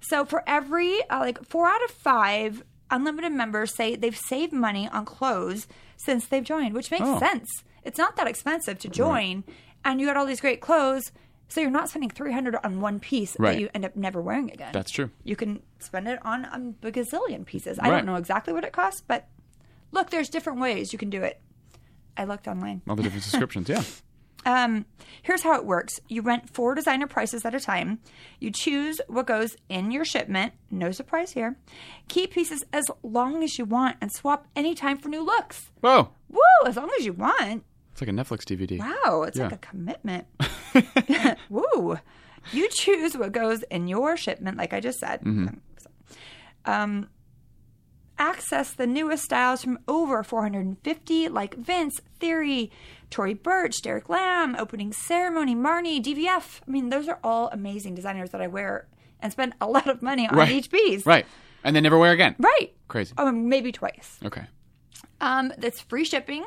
So 0.00 0.24
for 0.24 0.42
every 0.48 1.00
uh, 1.10 1.20
like 1.20 1.44
four 1.46 1.68
out 1.68 1.82
of 1.84 1.90
five 1.92 2.64
unlimited 2.90 3.32
members 3.32 3.74
say 3.74 3.94
they've 3.96 4.16
saved 4.18 4.52
money 4.52 4.88
on 4.88 5.04
clothes 5.04 5.66
since 5.96 6.26
they've 6.26 6.44
joined, 6.44 6.74
which 6.74 6.90
makes 6.90 7.04
Oh. 7.06 7.18
sense. 7.20 7.48
It's 7.84 7.98
not 7.98 8.16
that 8.16 8.26
expensive 8.26 8.78
to 8.80 8.88
join, 8.88 9.44
and 9.84 10.00
you 10.00 10.06
got 10.06 10.16
all 10.16 10.26
these 10.26 10.40
great 10.40 10.60
clothes, 10.60 11.10
so 11.48 11.60
you're 11.60 11.70
not 11.70 11.88
spending 11.88 12.10
three 12.10 12.32
hundred 12.32 12.56
on 12.64 12.80
one 12.80 12.98
piece 13.00 13.36
Right. 13.38 13.52
that 13.54 13.60
you 13.60 13.68
end 13.74 13.84
up 13.84 13.96
never 13.96 14.20
wearing 14.20 14.50
again. 14.50 14.70
That's 14.72 14.90
true. 14.90 15.10
You 15.24 15.36
can 15.36 15.62
spend 15.80 16.08
it 16.08 16.18
on 16.24 16.46
um, 16.52 16.76
a 16.82 16.90
gazillion 16.90 17.44
pieces. 17.44 17.78
I 17.78 17.88
Right. 17.90 17.96
don't 17.96 18.06
know 18.06 18.16
exactly 18.16 18.52
what 18.52 18.64
it 18.64 18.72
costs, 18.72 19.02
but 19.06 19.28
look, 19.90 20.10
there's 20.10 20.28
different 20.28 20.60
ways 20.60 20.92
you 20.92 20.98
can 20.98 21.10
do 21.10 21.22
it. 21.22 21.40
I 22.16 22.24
looked 22.24 22.46
online. 22.48 22.82
All 22.88 22.96
the 22.96 23.02
different 23.02 23.24
subscriptions. 23.24 23.68
Yeah. 23.68 23.82
Um, 24.44 24.86
here's 25.22 25.42
how 25.42 25.54
it 25.54 25.64
works. 25.64 26.00
You 26.08 26.20
rent 26.22 26.50
four 26.52 26.74
designer 26.74 27.06
prices 27.06 27.44
at 27.44 27.54
a 27.54 27.60
time. 27.60 28.00
You 28.40 28.50
choose 28.50 29.00
what 29.06 29.26
goes 29.28 29.56
in 29.68 29.92
your 29.92 30.04
shipment. 30.04 30.52
No 30.68 30.90
surprise 30.90 31.30
here. 31.32 31.56
Keep 32.08 32.32
pieces 32.32 32.64
as 32.72 32.84
long 33.04 33.44
as 33.44 33.56
you 33.56 33.64
want 33.64 33.98
and 34.00 34.10
swap 34.12 34.48
anytime 34.56 34.98
for 34.98 35.08
new 35.08 35.22
looks. 35.24 35.70
Whoa. 35.80 36.08
Woo! 36.28 36.40
As 36.66 36.76
long 36.76 36.90
as 36.98 37.06
you 37.06 37.12
want. 37.12 37.62
Like 38.02 38.08
a 38.08 38.12
Netflix 38.12 38.42
DVD. 38.42 38.80
Wow, 38.80 39.22
it's 39.22 39.38
like 39.38 39.52
a 39.52 39.58
commitment. 39.58 40.26
Woo! 41.48 41.98
You 42.50 42.68
choose 42.68 43.16
what 43.16 43.30
goes 43.30 43.62
in 43.70 43.86
your 43.86 44.16
shipment, 44.16 44.58
like 44.58 44.72
I 44.72 44.80
just 44.80 44.98
said. 44.98 45.20
Mhm. 45.20 45.58
Um, 46.64 47.08
access 48.18 48.72
the 48.72 48.88
newest 48.88 49.22
styles 49.22 49.62
from 49.62 49.78
over 49.86 50.24
450, 50.24 51.28
like 51.28 51.54
Vince, 51.54 52.00
Theory, 52.18 52.72
Tory 53.08 53.34
Burch, 53.34 53.80
Derek 53.82 54.08
Lam, 54.08 54.56
Opening 54.58 54.92
Ceremony, 54.92 55.54
Marni, 55.54 56.02
DVF. 56.02 56.60
I 56.66 56.70
mean, 56.72 56.88
those 56.88 57.06
are 57.06 57.20
all 57.22 57.50
amazing 57.52 57.94
designers 57.94 58.30
that 58.30 58.40
I 58.40 58.48
wear 58.48 58.88
and 59.20 59.30
spend 59.30 59.54
a 59.60 59.66
lot 59.68 59.86
of 59.88 60.02
money 60.02 60.26
on 60.28 60.36
Right. 60.36 60.50
each 60.50 60.70
piece. 60.72 61.06
Right. 61.06 61.24
And 61.62 61.76
then 61.76 61.84
never 61.84 61.98
wear 61.98 62.10
again. 62.10 62.34
Right. 62.40 62.74
Crazy. 62.88 63.14
Oh, 63.16 63.30
maybe 63.30 63.70
twice. 63.70 64.18
Okay. 64.24 64.42
Um, 65.20 65.52
that's 65.58 65.80
free 65.80 66.04
shipping, 66.04 66.44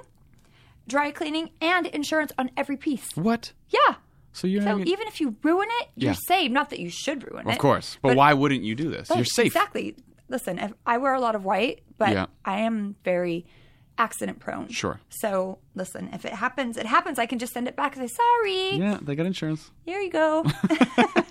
dry 0.87 1.11
cleaning, 1.11 1.49
and 1.61 1.87
insurance 1.87 2.31
on 2.37 2.51
every 2.57 2.77
piece. 2.77 3.15
What? 3.15 3.53
Yeah. 3.69 3.95
So 4.31 4.47
you're 4.47 4.61
So 4.61 4.77
not 4.77 4.87
even 4.87 5.07
if 5.07 5.21
you 5.21 5.35
ruin 5.43 5.67
it, 5.81 5.89
you're 5.95 6.11
Yeah. 6.11 6.17
saved. 6.27 6.53
Not 6.53 6.69
that 6.71 6.79
you 6.79 6.89
should 6.89 7.23
ruin 7.31 7.47
it. 7.47 7.53
Of 7.53 7.57
course. 7.57 7.97
But, 8.01 8.15
why 8.17 8.33
wouldn't 8.33 8.63
you 8.63 8.75
do 8.75 8.89
this? 8.89 9.09
You're 9.09 9.23
safe. 9.25 9.47
Exactly. 9.47 9.95
Listen, 10.27 10.73
I 10.85 10.97
wear 10.97 11.13
a 11.13 11.19
lot 11.19 11.35
of 11.35 11.45
white, 11.45 11.83
but 11.97 12.11
Yeah. 12.11 12.25
I 12.43 12.59
am 12.61 12.95
very 13.03 13.45
accident 13.97 14.39
prone. 14.39 14.67
Sure. 14.69 14.99
So 15.09 15.59
listen, 15.73 16.09
if 16.13 16.25
it 16.25 16.33
happens, 16.33 16.77
it 16.77 16.85
happens. 16.85 17.19
I 17.19 17.25
can 17.25 17.39
just 17.39 17.53
send 17.53 17.67
it 17.67 17.75
back 17.75 17.95
and 17.95 18.09
say 18.09 18.15
sorry. 18.15 18.77
Yeah, 18.77 18.99
they 19.01 19.15
got 19.15 19.25
insurance. 19.25 19.71
Here 19.85 19.99
you 19.99 20.11
go. 20.11 20.45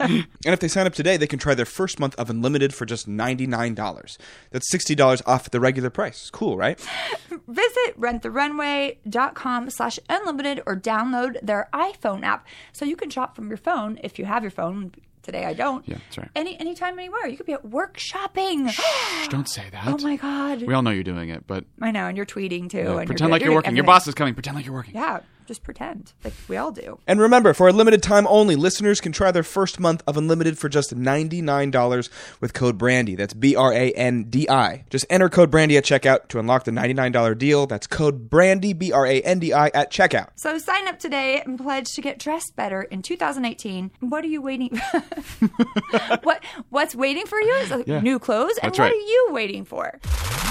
And 0.01 0.27
if 0.53 0.61
they 0.61 0.69
sign 0.69 0.87
up 0.87 0.93
today, 0.93 1.17
they 1.17 1.27
can 1.27 1.39
try 1.39 1.55
their 1.55 1.65
first 1.65 1.99
month 1.99 2.15
of 2.17 2.29
unlimited 2.29 2.75
for 2.75 2.85
just 2.85 3.09
$99. 3.09 4.19
That's 4.51 4.71
$60 4.75 5.23
off 5.27 5.51
the 5.51 5.61
regular 5.61 5.89
price. 5.89 6.29
Cool, 6.31 6.59
right? 6.59 6.79
Visit 7.49 7.99
renttherunway.com 7.99 9.71
slash 9.71 9.99
unlimited 10.09 10.63
or 10.67 10.77
download 10.77 11.41
their 11.43 11.69
iPhone 11.73 12.23
app 12.23 12.47
so 12.73 12.85
you 12.85 12.97
can 12.97 13.09
shop 13.09 13.35
from 13.35 13.49
your 13.49 13.57
phone 13.57 13.99
if 14.03 14.19
you 14.19 14.27
have 14.27 14.43
your 14.43 14.51
phone. 14.51 14.93
Today 15.25 15.47
I 15.47 15.55
don't. 15.55 15.87
Yeah, 15.89 15.97
that's 15.97 16.19
right. 16.19 16.31
Any 16.37 16.59
anytime, 16.61 16.99
anywhere. 16.99 17.27
You 17.27 17.37
could 17.37 17.47
be 17.47 17.55
at 17.55 17.65
work 17.65 17.99
shopping. 17.99 18.69
Shh, 18.69 19.29
don't 19.29 19.49
say 19.49 19.65
that. 19.73 19.87
Oh 19.87 19.99
my 19.99 20.17
god. 20.17 20.63
We 20.63 20.75
all 20.75 20.83
know 20.83 20.91
you're 20.91 21.03
doing 21.03 21.31
it, 21.31 21.47
but 21.47 21.65
I 21.81 21.91
know, 21.91 22.07
and 22.07 22.17
you're 22.17 22.27
tweeting 22.27 22.69
too. 22.71 22.79
yeah, 22.79 22.99
and 22.99 23.07
pretend 23.07 23.21
you're, 23.21 23.31
like 23.31 23.43
you're, 23.43 23.55
working. 23.55 23.75
Your 23.75 23.85
boss 23.85 24.07
is 24.07 24.15
coming. 24.15 24.35
Pretend 24.35 24.57
like 24.57 24.67
you're 24.67 24.75
working. 24.75 24.95
Yeah, 24.95 25.21
just 25.47 25.63
pretend 25.63 26.13
like 26.25 26.33
we 26.49 26.57
all 26.57 26.73
do. 26.73 26.99
And 27.07 27.21
remember, 27.21 27.53
for 27.55 27.69
a 27.69 27.73
limited 27.73 28.03
time 28.03 28.27
only, 28.29 28.57
listeners 28.57 29.01
can 29.01 29.13
try 29.13 29.31
their 29.31 29.43
first 29.43 29.79
month 29.81 30.03
of 30.07 30.17
unlimited 30.17 30.59
for 30.59 30.69
just 30.69 30.95
$99 30.97 32.09
with 32.41 32.55
code 32.55 32.79
BRANDI. 32.79 33.17
That's 33.17 33.35
B 33.35 33.55
R 33.57 33.73
A 33.73 33.93
N 33.93 34.25
D 34.25 34.49
I. 34.49 34.85
Just 34.91 35.07
enter 35.11 35.29
code 35.29 35.51
BRANDI 35.51 35.77
at 35.79 35.85
checkout 35.85 36.29
to 36.29 36.39
unlock 36.39 36.65
the 36.65 36.71
$99 36.71 37.37
deal. 37.39 37.67
That's 37.67 37.87
code 37.87 38.29
BRANDI, 38.31 38.79
B 38.79 38.93
R 38.93 39.07
A 39.07 39.21
N 39.23 39.39
D 39.39 39.53
I, 39.53 39.69
at 39.69 39.91
checkout. 39.93 40.29
So 40.37 40.59
sign 40.59 40.89
up 40.89 40.99
today 40.99 41.41
and 41.45 41.59
pledge 41.59 41.89
to 41.95 42.01
get 42.01 42.19
dressed 42.19 42.55
better 42.57 42.83
in 42.83 43.03
2018. 43.03 43.91
What 44.01 44.25
are 44.25 44.29
you 44.29 44.43
waiting? 44.43 44.81
what 46.23 46.43
What's 46.71 46.95
waiting 46.95 47.27
for 47.27 47.41
you 47.41 47.53
is 47.55 47.73
Yeah. 47.87 48.01
new 48.01 48.19
clothes, 48.19 48.59
and 48.63 48.71
That's 48.73 48.79
what 48.79 48.85
right. 48.87 48.93
are 48.93 48.97
you 48.97 49.29
waiting 49.31 49.65
for? 49.65 49.99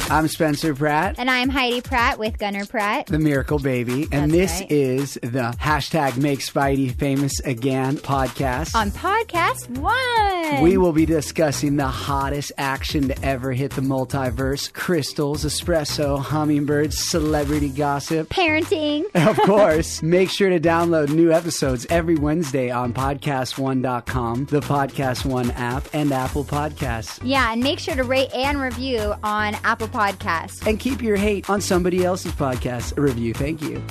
I'm 0.10 0.27
Spencer 0.27 0.75
Pratt, 0.75 1.15
And 1.17 1.29
I'm 1.32 1.49
Heidi 1.49 1.82
Pratt 1.82 2.19
with 2.19 2.38
Gunner 2.38 2.65
Pratt. 2.65 3.08
the 3.08 3.19
Miracle 3.19 3.58
Baby, 3.58 4.08
and 4.12 4.32
That's 4.32 4.32
this 4.34 4.62
right. 4.62 4.71
is 4.71 4.83
the 4.84 5.56
hashtag 5.60 6.17
Make 6.17 6.39
Speidi 6.39 6.93
Famous 6.93 7.39
Again 7.41 7.98
podcast. 7.98 8.76
On 8.76 8.91
podcast 8.91 9.69
one. 9.78 10.62
We 10.62 10.78
will 10.78 10.91
be 10.91 11.06
discussing 11.06 11.78
the 11.78 11.88
hottest 11.88 12.52
action 12.58 13.08
to 13.08 13.26
ever 13.26 13.54
hit 13.54 13.72
the 13.72 13.82
multiverse 13.82 14.74
crystals, 14.74 15.46
espresso, 15.46 16.19
hummingbirds, 16.19 16.98
celebrity 16.98 17.69
gossip. 17.69 18.30
Parenting. 18.30 19.04
Of 19.15 19.38
course, 19.46 20.02
make 20.04 20.30
sure 20.30 20.50
to 20.50 20.60
download 20.60 21.10
new 21.10 21.32
episodes 21.32 21.86
every 21.89 22.15
Wednesday 22.15 22.69
on 22.69 22.93
podcast1.com, 22.93 24.46
the 24.46 24.60
Podcast 24.60 25.26
One 25.26 25.52
app, 25.52 25.88
and 25.93 26.12
Apple 26.12 26.43
Podcasts. 26.43 27.19
Yeah, 27.24 27.54
and 27.54 27.63
make 27.63 27.80
sure 27.80 27.96
to 27.96 28.04
rate 28.04 28.34
and 28.34 28.60
review 28.60 29.13
on 29.24 29.56
Apple 29.63 29.88
Podcasts. 29.88 30.65
And 30.67 30.80
keep 30.80 31.02
your 31.02 31.15
hate 31.15 31.50
on 31.50 31.62
somebody 31.62 32.04
else's 32.04 32.34
podcast 32.34 32.98
review. 32.98 33.34
Thank 33.34 33.62
you. 33.62 33.82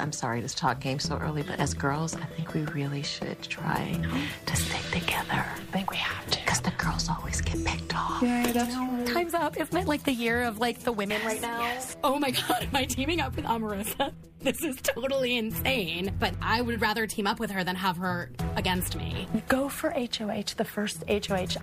I'm 0.00 0.12
sorry 0.12 0.40
to 0.40 0.48
talk 0.48 0.80
game 0.80 0.98
so 0.98 1.18
early, 1.18 1.42
but 1.42 1.60
as 1.60 1.74
girls, 1.74 2.16
I 2.16 2.24
think 2.24 2.54
we 2.54 2.62
really 2.62 3.02
should 3.02 3.40
try 3.42 4.00
to 4.46 4.56
stick 4.56 5.02
together. 5.02 5.28
I 5.32 5.60
think 5.72 5.90
we 5.90 5.98
have 5.98 6.26
to. 6.30 6.38
Because 6.40 6.60
the 6.60 6.70
girls 6.72 7.08
always 7.08 7.40
get 7.40 7.62
picked 7.64 7.94
off. 7.94 8.20
Time's 8.20 9.34
up. 9.34 9.60
Isn't 9.60 9.76
it 9.76 9.86
like 9.86 10.04
the 10.04 10.12
year 10.12 10.42
of 10.42 10.58
like 10.58 10.80
the 10.80 10.92
women 10.92 11.20
right 11.24 11.40
now? 11.40 11.60
Yes. 11.60 11.96
Oh 12.02 12.18
my 12.18 12.30
god, 12.48 12.62
am 12.62 12.74
I 12.74 12.84
teaming 12.84 13.20
up 13.20 13.36
with 13.36 13.44
Omarosa? 13.44 14.12
This 14.42 14.62
is 14.64 14.76
totally 14.80 15.36
insane. 15.36 16.16
But 16.18 16.32
I 16.40 16.62
would 16.62 16.80
rather 16.80 17.06
team 17.06 17.26
up 17.26 17.38
with 17.38 17.50
her 17.50 17.62
than 17.62 17.76
have 17.76 17.98
her 17.98 18.30
against 18.56 18.96
me. 18.96 19.28
Go 19.48 19.68
for 19.68 19.90
HOH, 19.90 20.54
the 20.56 20.64
first 20.64 21.04
HOH. 21.10 21.60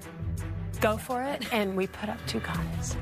Go 0.80 0.96
for 0.96 1.24
it, 1.24 1.52
and 1.52 1.76
we 1.76 1.88
put 1.88 2.08
up 2.08 2.20
two 2.28 2.40
guys. 2.42 2.96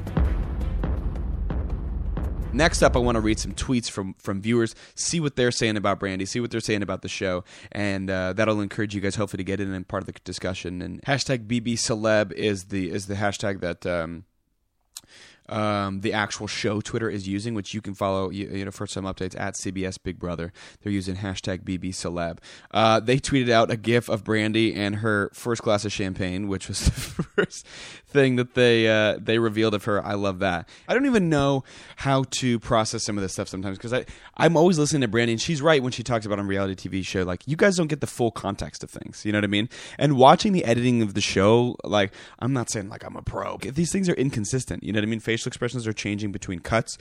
Next 2.56 2.82
up, 2.82 2.96
I 2.96 3.00
want 3.00 3.18
to 3.18 3.20
read 3.20 3.38
some 3.38 3.54
tweets 3.54 3.90
from 3.90 4.14
from 4.14 4.42
viewers, 4.42 4.76
see 4.96 5.20
what 5.20 5.36
they're 5.36 5.52
saying 5.52 5.76
about 5.76 6.00
Brandi, 6.00 6.26
see 6.26 6.40
what 6.40 6.52
they're 6.52 6.62
saying 6.62 6.84
about 6.84 7.02
the 7.02 7.10
show, 7.10 7.44
and 7.74 8.10
uh, 8.10 8.32
that'll 8.32 8.62
encourage 8.62 8.96
you 8.96 9.02
guys 9.02 9.16
hopefully 9.16 9.40
to 9.40 9.44
get 9.44 9.60
in 9.60 9.74
and 9.74 9.86
part 9.86 10.04
of 10.04 10.08
the 10.08 10.14
discussion. 10.24 10.82
And 10.82 11.02
hashtag 11.02 11.48
BB 11.48 11.74
Celeb 11.74 12.32
is 12.32 12.66
the 12.66 12.92
is 12.92 13.08
the 13.08 13.16
hashtag 13.16 13.60
that. 13.60 13.86
Um, 13.86 14.24
um, 15.50 16.02
the 16.02 16.14
actual 16.14 16.48
show 16.48 16.82
Twitter 16.82 17.10
is 17.10 17.28
using, 17.28 17.54
which 17.54 17.74
you 17.74 17.82
can 17.82 17.94
follow 17.94 18.30
you, 18.30 18.48
you 18.48 18.66
know 18.66 18.72
for 18.72 18.88
some 18.88 19.06
updates 19.06 19.40
at 19.40 19.54
CBS 19.56 19.98
Big 20.02 20.20
Brother. 20.20 20.52
They're 20.82 20.92
using 20.92 21.18
hashtag 21.18 21.64
BB 21.64 21.90
Celeb. 21.90 22.40
Uh, 22.72 23.00
they 23.00 23.18
tweeted 23.18 23.50
out 23.50 23.72
a 23.72 23.78
GIF 23.78 24.10
of 24.10 24.24
Brandi 24.24 24.76
and 24.76 24.98
her 24.98 25.30
first 25.34 25.62
glass 25.62 25.86
of 25.86 25.92
champagne, 25.92 26.48
which 26.48 26.68
was 26.68 26.80
the 26.86 26.92
first 26.92 27.68
thing 28.08 28.38
that 28.38 28.56
they 28.56 28.88
uh, 28.88 29.18
they 29.22 29.38
revealed 29.40 29.74
of 29.74 29.84
her. 29.86 30.04
I 30.04 30.14
love 30.14 30.40
that. 30.40 30.68
I 30.88 30.94
don't 30.94 31.06
even 31.06 31.30
know 31.30 31.64
how 31.98 32.24
to 32.40 32.60
process 32.60 33.04
some 33.04 33.18
of 33.18 33.22
this 33.22 33.34
stuff 33.34 33.48
sometimes 33.48 33.78
because 33.78 33.94
I 33.94 34.06
I'm 34.38 34.58
always 34.58 34.80
listening 34.80 35.02
to 35.02 35.08
Brandi 35.08 35.32
and 35.32 35.42
she's 35.42 35.62
right 35.62 35.82
when 35.82 35.92
she 35.92 36.04
talks 36.04 36.26
about 36.26 36.40
on 36.40 36.48
reality 36.48 36.90
TV 36.90 37.06
show 37.06 37.24
like 37.24 37.48
you 37.48 37.56
guys 37.56 37.76
don't 37.76 37.88
get 37.88 38.02
the 38.02 38.08
full 38.08 38.32
context 38.32 38.84
of 38.84 38.90
things. 38.90 39.26
You 39.26 39.32
know 39.32 39.38
what 39.38 39.46
I 39.46 39.48
mean? 39.48 39.70
And 39.98 40.18
watching 40.18 40.54
the 40.54 40.66
editing 40.66 41.02
of 41.02 41.14
the 41.14 41.22
show, 41.22 41.76
like 41.84 42.14
I'm 42.40 42.54
not 42.54 42.70
saying 42.70 42.90
like 42.90 43.04
I'm 43.04 43.16
a 43.16 43.22
pro. 43.22 43.58
These 43.58 43.92
things 43.92 44.10
are 44.10 44.14
inconsistent. 44.14 44.84
You 44.84 44.94
know 44.94 44.98
what 44.98 45.06
I 45.06 45.10
mean? 45.10 45.20
Facial 45.36 45.50
expressions 45.50 45.86
are 45.86 45.94
changing 45.94 46.32
between 46.32 46.60
cuts 46.60 46.98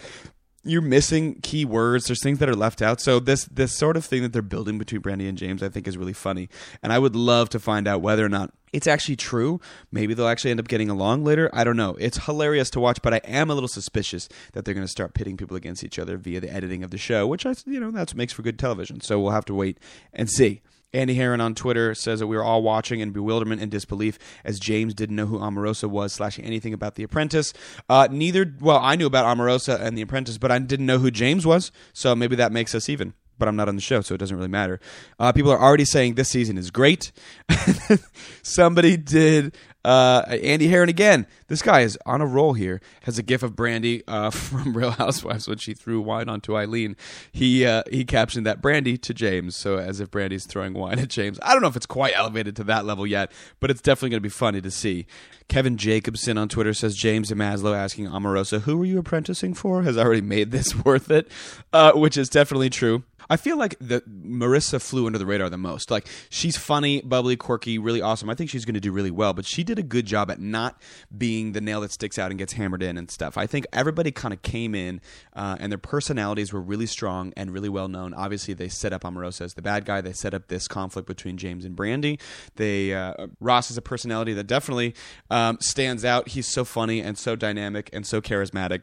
you're 0.64 0.82
missing 0.82 1.40
key 1.42 1.64
words. 1.64 2.06
There's 2.06 2.22
things 2.22 2.38
that 2.38 2.48
are 2.48 2.56
left 2.56 2.82
out. 2.82 3.00
So 3.00 3.20
this 3.20 3.44
this 3.44 3.76
sort 3.76 3.96
of 3.96 4.04
thing 4.04 4.22
that 4.22 4.32
they're 4.32 4.42
building 4.42 4.78
between 4.78 5.02
Brandi 5.02 5.28
and 5.28 5.38
James, 5.38 5.62
I 5.62 5.68
think, 5.68 5.86
is 5.86 5.96
really 5.96 6.12
funny. 6.12 6.48
And 6.82 6.92
I 6.92 6.98
would 6.98 7.14
love 7.14 7.50
to 7.50 7.60
find 7.60 7.86
out 7.86 8.00
whether 8.00 8.24
or 8.24 8.28
not 8.28 8.52
it's 8.72 8.86
actually 8.86 9.16
true. 9.16 9.60
Maybe 9.92 10.14
they'll 10.14 10.26
actually 10.26 10.50
end 10.50 10.60
up 10.60 10.68
getting 10.68 10.90
along 10.90 11.24
later. 11.24 11.50
I 11.52 11.64
don't 11.64 11.76
know. 11.76 11.96
It's 12.00 12.24
hilarious 12.24 12.70
to 12.70 12.80
watch, 12.80 13.00
but 13.02 13.14
I 13.14 13.18
am 13.24 13.50
a 13.50 13.54
little 13.54 13.68
suspicious 13.68 14.28
that 14.52 14.64
they're 14.64 14.74
going 14.74 14.86
to 14.86 14.90
start 14.90 15.14
pitting 15.14 15.36
people 15.36 15.56
against 15.56 15.84
each 15.84 15.98
other 15.98 16.16
via 16.16 16.40
the 16.40 16.52
editing 16.52 16.82
of 16.82 16.90
the 16.90 16.98
show, 16.98 17.26
which 17.26 17.46
I 17.46 17.54
you 17.66 17.78
know 17.78 17.90
that's 17.90 18.14
what 18.14 18.18
makes 18.18 18.32
for 18.32 18.42
good 18.42 18.58
television. 18.58 19.00
So 19.00 19.20
we'll 19.20 19.32
have 19.32 19.44
to 19.46 19.54
wait 19.54 19.78
and 20.12 20.30
see. 20.30 20.62
Andy 20.94 21.14
Heron 21.14 21.40
on 21.40 21.54
Twitter 21.54 21.94
says 21.94 22.20
that 22.20 22.26
we 22.26 22.36
were 22.36 22.44
all 22.44 22.62
watching 22.62 23.00
in 23.00 23.10
bewilderment 23.10 23.60
and 23.60 23.70
disbelief 23.70 24.18
as 24.44 24.60
James 24.60 24.94
didn't 24.94 25.16
know 25.16 25.26
who 25.26 25.38
Omarosa 25.38 25.90
was 25.90 26.12
slash 26.12 26.38
anything 26.38 26.72
about 26.72 26.94
The 26.94 27.02
Apprentice. 27.02 27.52
Uh, 27.88 28.08
neither, 28.10 28.54
well, 28.60 28.78
I 28.78 28.96
knew 28.96 29.06
about 29.06 29.24
Omarosa 29.36 29.80
and 29.80 29.98
The 29.98 30.02
Apprentice, 30.02 30.38
but 30.38 30.50
I 30.50 30.58
didn't 30.58 30.86
know 30.86 30.98
who 30.98 31.10
James 31.10 31.44
was, 31.44 31.72
so 31.92 32.14
maybe 32.14 32.36
that 32.36 32.52
makes 32.52 32.74
us 32.74 32.88
even. 32.88 33.14
But 33.36 33.48
I'm 33.48 33.56
not 33.56 33.68
on 33.68 33.74
the 33.74 33.82
show, 33.82 34.00
so 34.00 34.14
it 34.14 34.18
doesn't 34.18 34.36
really 34.36 34.48
matter. 34.48 34.78
Uh, 35.18 35.32
people 35.32 35.50
are 35.50 35.60
already 35.60 35.84
saying 35.84 36.14
this 36.14 36.28
season 36.28 36.56
is 36.56 36.70
great. 36.70 37.10
Somebody 38.42 38.96
did 38.96 39.56
uh, 39.84 40.24
Andy 40.28 40.68
Heron 40.68 40.88
again. 40.88 41.26
This 41.48 41.62
guy 41.62 41.80
is 41.80 41.98
on 42.06 42.20
a 42.20 42.26
roll 42.26 42.54
here. 42.54 42.80
Has 43.02 43.18
a 43.18 43.22
gif 43.22 43.42
of 43.42 43.52
Brandi 43.52 44.02
uh, 44.08 44.30
from 44.30 44.76
Real 44.76 44.92
Housewives 44.92 45.46
when 45.46 45.58
she 45.58 45.74
threw 45.74 46.00
wine 46.00 46.28
onto 46.28 46.56
Eileen. 46.56 46.96
He 47.32 47.66
uh, 47.66 47.82
he 47.90 48.04
captioned 48.04 48.46
that 48.46 48.62
Brandi 48.62 49.00
to 49.02 49.14
James, 49.14 49.56
so 49.56 49.76
as 49.76 50.00
if 50.00 50.10
Brandi's 50.10 50.46
throwing 50.46 50.74
wine 50.74 50.98
at 50.98 51.08
James. 51.08 51.38
I 51.42 51.52
don't 51.52 51.62
know 51.62 51.68
if 51.68 51.76
it's 51.76 51.86
quite 51.86 52.14
elevated 52.16 52.56
to 52.56 52.64
that 52.64 52.84
level 52.84 53.06
yet, 53.06 53.30
but 53.60 53.70
it's 53.70 53.80
definitely 53.80 54.10
going 54.10 54.22
to 54.22 54.22
be 54.22 54.28
funny 54.30 54.60
to 54.60 54.70
see. 54.70 55.06
Kevin 55.48 55.76
Jacobson 55.76 56.38
on 56.38 56.48
Twitter 56.48 56.72
says 56.72 56.96
James 56.96 57.30
and 57.30 57.40
Maslow 57.40 57.76
asking 57.76 58.06
Omarosa, 58.06 58.62
"Who 58.62 58.78
were 58.78 58.86
you 58.86 58.98
apprenticing 58.98 59.54
for?" 59.54 59.82
has 59.82 59.98
already 59.98 60.22
made 60.22 60.50
this 60.50 60.74
worth 60.84 61.10
it, 61.10 61.30
uh, 61.72 61.92
which 61.92 62.16
is 62.16 62.28
definitely 62.28 62.70
true. 62.70 63.04
I 63.28 63.36
feel 63.36 63.56
like 63.56 63.76
that 63.80 64.08
Marissa 64.08 64.80
flew 64.80 65.06
under 65.06 65.18
the 65.18 65.26
radar 65.26 65.48
the 65.50 65.58
most. 65.58 65.90
Like 65.90 66.06
she's 66.28 66.56
funny, 66.56 67.00
bubbly, 67.00 67.36
quirky, 67.36 67.78
really 67.78 68.02
awesome. 68.02 68.28
I 68.28 68.34
think 68.34 68.50
she's 68.50 68.64
going 68.64 68.74
to 68.74 68.80
do 68.80 68.92
really 68.92 69.10
well, 69.10 69.32
but 69.32 69.46
she 69.46 69.64
did 69.64 69.73
a 69.78 69.82
good 69.82 70.06
job 70.06 70.30
at 70.30 70.40
not 70.40 70.80
being 71.16 71.52
the 71.52 71.60
nail 71.60 71.80
that 71.80 71.92
sticks 71.92 72.18
out 72.18 72.30
and 72.30 72.38
gets 72.38 72.52
hammered 72.54 72.82
in 72.82 72.98
and 72.98 73.10
stuff. 73.10 73.36
I 73.36 73.46
think 73.46 73.66
everybody 73.72 74.10
kind 74.10 74.34
of 74.34 74.42
came 74.42 74.74
in 74.74 75.00
uh, 75.34 75.56
and 75.60 75.70
their 75.70 75.78
personalities 75.78 76.52
were 76.52 76.60
really 76.60 76.86
strong 76.86 77.32
and 77.36 77.50
really 77.50 77.68
well 77.68 77.88
known. 77.88 78.14
Obviously, 78.14 78.54
they 78.54 78.68
set 78.68 78.92
up 78.92 79.02
Omarosa 79.02 79.42
as 79.42 79.54
the 79.54 79.62
bad 79.62 79.84
guy. 79.84 80.00
They 80.00 80.12
set 80.12 80.34
up 80.34 80.48
this 80.48 80.68
conflict 80.68 81.06
between 81.08 81.36
James 81.36 81.64
and 81.64 81.76
Brandi. 81.76 82.20
They 82.56 82.94
uh, 82.94 83.28
Ross 83.40 83.70
is 83.70 83.76
a 83.76 83.82
personality 83.82 84.34
that 84.34 84.46
definitely 84.46 84.94
um, 85.30 85.58
stands 85.60 86.04
out. 86.04 86.28
He's 86.28 86.46
so 86.46 86.64
funny 86.64 87.00
and 87.00 87.16
so 87.18 87.36
dynamic 87.36 87.90
and 87.92 88.06
so 88.06 88.20
charismatic. 88.20 88.82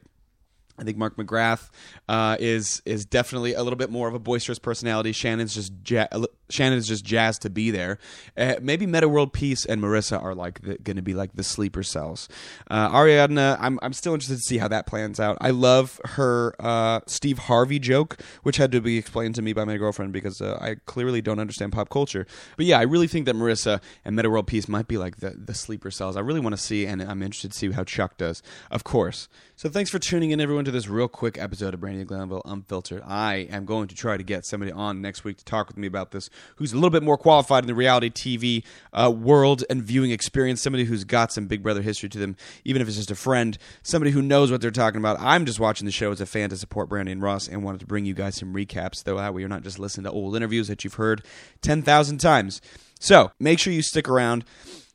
I 0.78 0.84
think 0.84 0.98
Mark 0.98 1.18
McGrath 1.18 1.70
uh, 2.10 2.38
is 2.40 2.82
is 2.86 3.06
definitely 3.06 3.54
a 3.54 3.64
little 3.64 3.78
bit 3.78 3.90
more 3.90 4.08
of 4.08 4.14
a 4.14 4.20
boisterous 4.20 4.60
personality. 4.60 5.12
Shannon's 5.12 5.54
just 5.54 5.74
ja- 5.88 6.08
Shannon 6.50 6.78
is 6.78 6.88
just 6.88 7.06
jazzed 7.06 7.42
to 7.44 7.50
be 7.50 7.72
there. 7.72 7.98
Uh, 8.38 8.56
maybe 8.62 8.86
Meta 8.86 9.08
World 9.08 9.34
Peace 9.34 9.66
and 9.66 9.82
Marissa 9.82 10.22
are 10.22 10.36
like 10.36 10.62
going 10.84 10.96
to 10.96 11.02
be 11.02 11.14
like 11.14 11.34
the 11.34 11.44
sleeper 11.44 11.84
cells. 11.84 12.28
Uh, 12.70 12.90
Ariadna, 12.90 13.58
I'm 13.60 13.80
I'm 13.82 13.94
still 13.94 14.14
interested 14.14 14.38
to 14.38 14.42
see 14.42 14.58
how 14.58 14.68
that 14.70 14.88
plans 14.88 15.20
out. 15.20 15.38
I 15.42 15.52
love 15.52 16.00
her 16.06 16.56
uh, 16.60 17.02
Steve 17.08 17.40
Harvey 17.40 17.80
joke, 17.80 18.20
which 18.44 18.58
had 18.58 18.72
to 18.72 18.82
be 18.82 18.98
explained 18.98 19.36
to 19.36 19.42
me 19.42 19.54
by 19.54 19.66
my 19.66 19.78
girlfriend 19.78 20.14
because 20.14 20.42
uh, 20.42 20.58
I 20.62 20.76
clearly 20.86 21.22
don't 21.22 21.40
understand 21.40 21.74
pop 21.74 21.90
culture. 21.90 22.26
But 22.58 22.66
yeah, 22.66 22.80
I 22.80 22.84
really 22.84 23.08
think 23.08 23.26
that 23.26 23.36
Marissa 23.36 23.82
and 24.06 24.16
Meta 24.16 24.30
World 24.30 24.48
Peace 24.48 24.68
might 24.68 24.88
be 24.88 24.98
like 24.98 25.18
the 25.18 25.32
the 25.32 25.54
sleeper 25.54 25.92
cells. 25.92 26.18
I 26.18 26.22
really 26.22 26.40
want 26.40 26.54
to 26.54 26.62
see, 26.62 26.86
and 26.86 27.02
I'm 27.02 27.22
interested 27.22 27.52
to 27.52 27.58
see 27.58 27.72
how 27.72 27.84
Chuck 27.84 28.18
does, 28.18 28.42
of 28.70 28.84
course. 28.84 29.28
So 29.56 29.70
thanks 29.70 29.92
for 29.92 30.00
tuning 30.00 30.32
in, 30.32 30.42
everyone, 30.42 30.61
to 30.66 30.72
this 30.72 30.88
real 30.88 31.08
quick 31.08 31.38
episode 31.38 31.74
of 31.74 31.80
Brandi 31.80 32.06
Glanville 32.06 32.42
Unfiltered. 32.46 33.02
I 33.06 33.48
am 33.50 33.66
going 33.66 33.88
to 33.88 33.96
try 33.96 34.18
to 34.18 34.24
get 34.24 34.46
somebody 34.46 34.72
on 34.72 35.02
next 35.02 35.24
week 35.24 35.38
to 35.38 35.46
talk 35.46 35.68
with 35.68 35.78
me 35.78 35.88
about 35.88 36.12
this 36.12 36.30
who's 36.58 36.74
a 36.74 36.76
little 36.76 36.90
bit 36.90 37.04
more 37.04 37.18
qualified 37.18 37.64
in 37.64 37.68
the 37.68 37.74
reality 37.74 38.10
TV 38.10 38.64
uh, 38.94 39.10
world 39.10 39.64
and 39.70 39.84
viewing 39.84 40.12
experience, 40.12 40.62
somebody 40.62 40.84
who's 40.84 41.04
got 41.04 41.32
some 41.32 41.48
Big 41.48 41.64
Brother 41.64 41.82
history 41.82 42.10
to 42.10 42.18
them, 42.18 42.36
even 42.66 42.82
if 42.82 42.88
it's 42.88 42.98
just 42.98 43.12
a 43.12 43.16
friend, 43.16 43.58
somebody 43.82 44.12
who 44.12 44.22
knows 44.22 44.52
what 44.52 44.62
they're 44.62 44.72
talking 44.72 45.00
about. 45.00 45.20
I'm 45.20 45.46
just 45.46 45.60
watching 45.60 45.86
the 45.86 45.92
show 45.92 46.12
as 46.12 46.22
a 46.22 46.26
fan 46.26 46.50
to 46.50 46.58
support 46.58 46.90
Brandi 46.90 47.12
and 47.12 47.22
Ross 47.22 47.48
and 47.48 47.64
wanted 47.64 47.80
to 47.80 47.86
bring 47.88 48.06
you 48.06 48.14
guys 48.14 48.36
some 48.36 48.54
recaps, 48.54 49.04
though 49.04 49.18
that 49.18 49.34
way 49.34 49.42
you're 49.42 49.50
not 49.50 49.64
just 49.64 49.80
listening 49.80 50.06
to 50.06 50.12
old 50.12 50.36
interviews 50.36 50.68
that 50.68 50.84
you've 50.84 50.96
heard 50.96 51.24
10,000 51.62 52.18
times. 52.18 52.62
So 53.00 53.32
make 53.40 53.60
sure 53.60 53.74
you 53.74 53.82
stick 53.82 54.08
around 54.08 54.46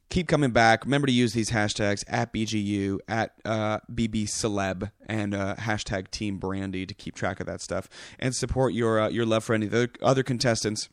keep 0.08 0.28
coming 0.28 0.50
back. 0.50 0.84
Remember 0.84 1.06
to 1.06 1.12
use 1.12 1.32
these 1.32 1.50
hashtags 1.50 2.04
at 2.08 2.32
BGU, 2.32 2.98
at 3.08 3.32
uh, 3.44 3.80
BB 3.92 4.24
Celeb, 4.24 4.90
and 5.06 5.34
uh, 5.34 5.56
hashtag 5.56 6.10
Team 6.10 6.38
Brandi 6.38 6.86
to 6.86 6.94
keep 6.94 7.14
track 7.14 7.40
of 7.40 7.46
that 7.46 7.60
stuff 7.60 7.88
and 8.18 8.34
support 8.34 8.74
your 8.74 9.00
uh, 9.00 9.08
your 9.08 9.26
love 9.26 9.44
for 9.44 9.54
any 9.54 9.66
of 9.66 9.72
the 9.72 9.90
other 10.02 10.22
contestants 10.22 10.88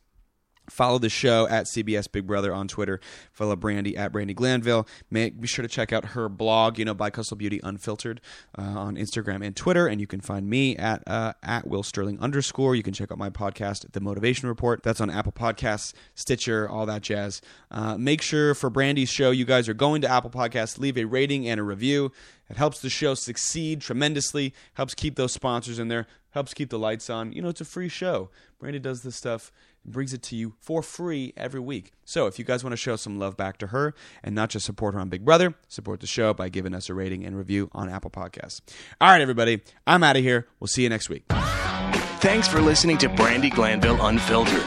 Follow 0.70 0.98
the 0.98 1.10
show 1.10 1.46
at 1.48 1.66
CBS 1.66 2.10
Big 2.10 2.26
Brother 2.26 2.54
on 2.54 2.68
Twitter. 2.68 3.00
Follow 3.32 3.54
Brandi 3.56 3.96
at 3.96 4.12
Brandi 4.12 4.34
Glanville. 4.34 4.86
Make, 5.10 5.40
be 5.40 5.46
sure 5.46 5.62
to 5.62 5.68
check 5.68 5.92
out 5.92 6.06
her 6.06 6.28
blog, 6.28 6.78
you 6.78 6.84
know, 6.84 6.94
Bicoastal 6.94 7.36
Beauty 7.36 7.60
Unfiltered, 7.62 8.20
uh, 8.58 8.62
on 8.62 8.96
Instagram 8.96 9.44
and 9.44 9.54
Twitter. 9.54 9.86
And 9.86 10.00
you 10.00 10.06
can 10.06 10.20
find 10.20 10.48
me 10.48 10.76
at 10.76 11.02
uh, 11.06 11.34
at 11.42 11.66
Will 11.66 11.82
Sterling 11.82 12.18
underscore. 12.20 12.74
You 12.74 12.82
can 12.82 12.94
check 12.94 13.12
out 13.12 13.18
my 13.18 13.30
podcast, 13.30 13.92
The 13.92 14.00
Motivation 14.00 14.48
Report. 14.48 14.82
That's 14.82 15.00
on 15.00 15.10
Apple 15.10 15.32
Podcasts, 15.32 15.92
Stitcher, 16.14 16.68
all 16.68 16.86
that 16.86 17.02
jazz. 17.02 17.42
Uh, 17.70 17.96
make 17.98 18.22
sure 18.22 18.54
for 18.54 18.70
Brandi's 18.70 19.10
show, 19.10 19.30
you 19.30 19.44
guys 19.44 19.68
are 19.68 19.74
going 19.74 20.00
to 20.02 20.10
Apple 20.10 20.30
Podcasts, 20.30 20.78
leave 20.78 20.96
a 20.96 21.04
rating 21.04 21.48
and 21.48 21.60
a 21.60 21.62
review. 21.62 22.10
It 22.48 22.56
helps 22.56 22.80
the 22.80 22.90
show 22.90 23.14
succeed 23.14 23.80
tremendously. 23.80 24.54
Helps 24.74 24.94
keep 24.94 25.16
those 25.16 25.32
sponsors 25.32 25.78
in 25.78 25.88
there. 25.88 26.06
Helps 26.30 26.52
keep 26.52 26.70
the 26.70 26.78
lights 26.78 27.08
on. 27.08 27.32
You 27.32 27.42
know, 27.42 27.48
it's 27.48 27.60
a 27.60 27.64
free 27.64 27.88
show. 27.88 28.30
Brandi 28.60 28.82
does 28.82 29.02
this 29.02 29.16
stuff 29.16 29.50
brings 29.84 30.12
it 30.12 30.22
to 30.24 30.36
you 30.36 30.54
for 30.60 30.82
free 30.82 31.32
every 31.36 31.60
week. 31.60 31.92
So 32.04 32.26
if 32.26 32.38
you 32.38 32.44
guys 32.44 32.62
want 32.64 32.72
to 32.72 32.76
show 32.76 32.96
some 32.96 33.18
love 33.18 33.36
back 33.36 33.58
to 33.58 33.68
her 33.68 33.94
and 34.22 34.34
not 34.34 34.50
just 34.50 34.66
support 34.66 34.94
her 34.94 35.00
on 35.00 35.08
Big 35.08 35.24
Brother, 35.24 35.54
support 35.68 36.00
the 36.00 36.06
show 36.06 36.34
by 36.34 36.48
giving 36.48 36.74
us 36.74 36.88
a 36.88 36.94
rating 36.94 37.24
and 37.24 37.36
review 37.36 37.70
on 37.72 37.88
Apple 37.88 38.10
Podcasts. 38.10 38.60
All 39.00 39.08
right, 39.10 39.20
everybody, 39.22 39.62
I'm 39.86 40.02
out 40.02 40.16
of 40.16 40.22
here. 40.22 40.46
We'll 40.60 40.68
see 40.68 40.82
you 40.82 40.88
next 40.88 41.08
week. 41.08 41.24
Thanks 41.28 42.48
for 42.48 42.60
listening 42.60 42.98
to 42.98 43.08
Brandi 43.08 43.52
Glanville 43.52 44.04
Unfiltered. 44.04 44.62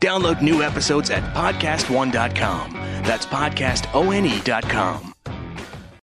Download 0.00 0.42
new 0.42 0.62
episodes 0.62 1.10
at 1.10 1.22
podcastone.com. 1.34 2.72
That's 2.72 3.26
podcastone.com. 3.26 5.13